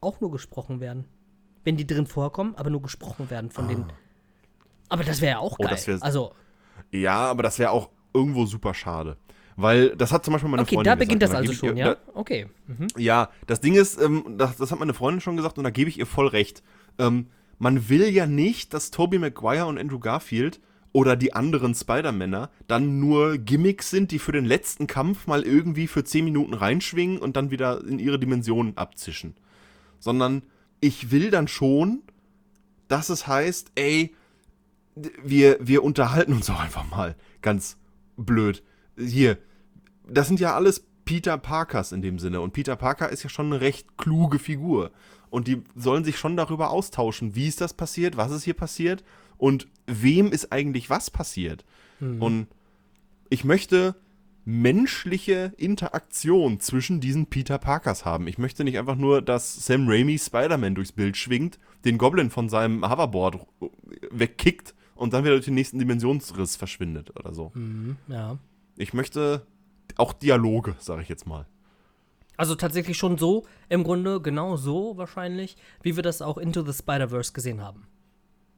[0.00, 1.04] auch nur gesprochen werden?
[1.64, 3.84] Wenn die drin vorkommen, aber nur gesprochen werden von den.
[4.88, 5.56] Aber das wäre ja auch Ah.
[5.58, 5.70] Oh, geil.
[5.72, 6.32] das wär- also,
[6.90, 9.16] Ja, aber das wäre auch irgendwo super schade.
[9.56, 11.48] Weil das hat zum Beispiel meine okay, Freundin da beginnt das gesagt.
[11.48, 11.96] also schon, ihr- ja?
[12.14, 12.46] Okay.
[12.68, 12.86] Mhm.
[12.96, 15.90] Ja, das Ding ist, ähm, das, das hat meine Freundin schon gesagt und da gebe
[15.90, 16.62] ich ihr voll recht.
[16.98, 17.26] Ähm,
[17.58, 20.60] man will ja nicht, dass Tobey Maguire und Andrew Garfield
[20.92, 25.88] oder die anderen Spider-Männer dann nur Gimmicks sind, die für den letzten Kampf mal irgendwie
[25.88, 29.34] für 10 Minuten reinschwingen und dann wieder in ihre Dimensionen abzischen.
[29.98, 30.42] Sondern
[30.80, 32.02] ich will dann schon,
[32.88, 34.14] dass es heißt, ey,
[35.22, 37.16] wir, wir unterhalten uns auch einfach mal.
[37.42, 37.76] Ganz
[38.16, 38.62] blöd.
[38.96, 39.38] Hier,
[40.08, 42.40] das sind ja alles Peter Parkers in dem Sinne.
[42.40, 44.90] Und Peter Parker ist ja schon eine recht kluge Figur.
[45.30, 49.04] und die sollen sich schon darüber austauschen, wie ist das passiert, was ist hier passiert
[49.36, 51.64] und wem ist eigentlich was passiert.
[52.20, 52.46] Und
[53.28, 53.96] ich möchte
[54.48, 58.26] menschliche Interaktion zwischen diesen Peter Parkers haben.
[58.26, 62.48] Ich möchte nicht einfach nur, dass Sam Raimi Spider-Man durchs Bild schwingt, den Goblin von
[62.48, 63.46] seinem Hoverboard
[64.10, 67.52] wegkickt und dann wieder durch den nächsten Dimensionsriss verschwindet oder so.
[67.54, 68.38] Mhm, ja.
[68.78, 69.46] Ich möchte
[69.96, 71.46] auch Dialoge, sage ich jetzt mal.
[72.38, 76.72] Also tatsächlich schon so, im Grunde genau so wahrscheinlich, wie wir das auch Into the
[76.72, 77.86] Spider-Verse gesehen haben.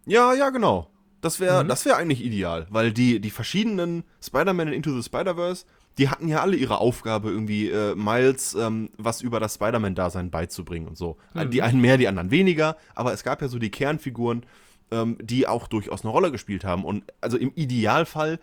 [0.07, 0.89] Ja, ja, genau.
[1.21, 1.69] Das wäre Mhm.
[1.69, 5.67] das wär eigentlich ideal, weil die, die verschiedenen Spider-Man in Into the Spider-Verse,
[6.01, 10.89] die hatten ja alle ihre Aufgabe, irgendwie äh, Miles ähm, was über das Spider-Man-Dasein beizubringen
[10.89, 11.19] und so.
[11.35, 11.51] Mhm.
[11.51, 14.47] Die einen mehr, die anderen weniger, aber es gab ja so die Kernfiguren,
[14.91, 16.87] ähm, die auch durchaus eine Rolle gespielt haben.
[16.87, 18.41] Und also im Idealfall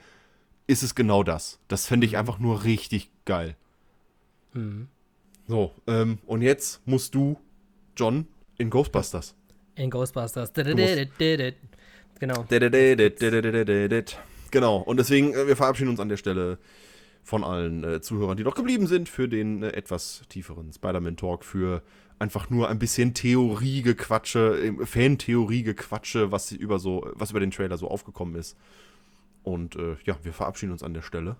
[0.68, 1.60] ist es genau das.
[1.68, 3.55] Das fände ich einfach nur richtig geil.
[4.53, 4.88] Mhm.
[5.47, 7.39] So, ähm, und jetzt musst du,
[7.95, 8.28] John,
[8.60, 9.34] in Ghostbusters.
[9.74, 10.53] In Ghostbusters.
[12.20, 12.45] Genau.
[14.51, 16.60] Genau, und deswegen, äh, wir verabschieden uns an der Stelle
[17.28, 21.82] von allen äh, Zuhörern, die noch geblieben sind, für den äh, etwas tieferen Spider-Man-Talk, für
[22.19, 28.36] einfach nur ein bisschen Theoriegequatsche, Fan-Theorie-Gequatsche, was über so, was über den Trailer so aufgekommen
[28.36, 28.55] ist.
[29.43, 31.36] Und äh, ja, wir verabschieden uns an der Stelle.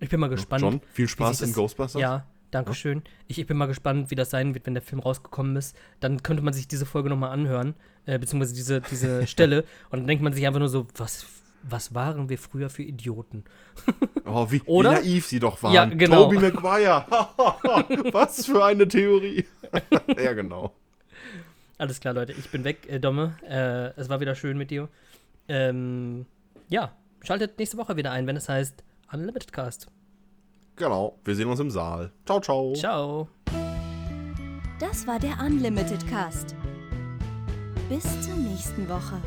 [0.00, 0.62] Ich bin mal gespannt.
[0.62, 2.00] John, viel wie Spaß in das- Ghostbusters.
[2.00, 3.02] Ja, danke schön.
[3.28, 5.76] Ich, ich bin mal gespannt, wie das sein wird, wenn der Film rausgekommen ist.
[6.00, 7.74] Dann könnte man sich diese Folge nochmal anhören,
[8.06, 9.64] äh, beziehungsweise diese, diese Stelle.
[9.90, 11.26] Und dann denkt man sich einfach nur so, was,
[11.68, 13.44] was waren wir früher für Idioten?
[14.28, 14.90] Oh, wie, Oder?
[14.90, 15.72] wie naiv sie doch waren.
[15.72, 16.24] Ja, genau.
[16.24, 17.06] Tobey Maguire.
[18.12, 19.44] was für eine Theorie.
[20.18, 20.74] ja, genau.
[21.78, 23.36] Alles klar, Leute, ich bin weg, äh, Domme.
[23.48, 24.88] Äh, es war wieder schön mit dir.
[25.46, 26.26] Ähm,
[26.68, 26.90] ja,
[27.22, 29.86] schaltet nächste Woche wieder ein, wenn es heißt Unlimited Cast.
[30.74, 31.20] Genau.
[31.24, 32.10] Wir sehen uns im Saal.
[32.24, 32.74] Ciao, ciao.
[32.74, 33.28] Ciao.
[34.80, 36.56] Das war der Unlimited Cast.
[37.88, 39.22] Bis zur nächsten Woche.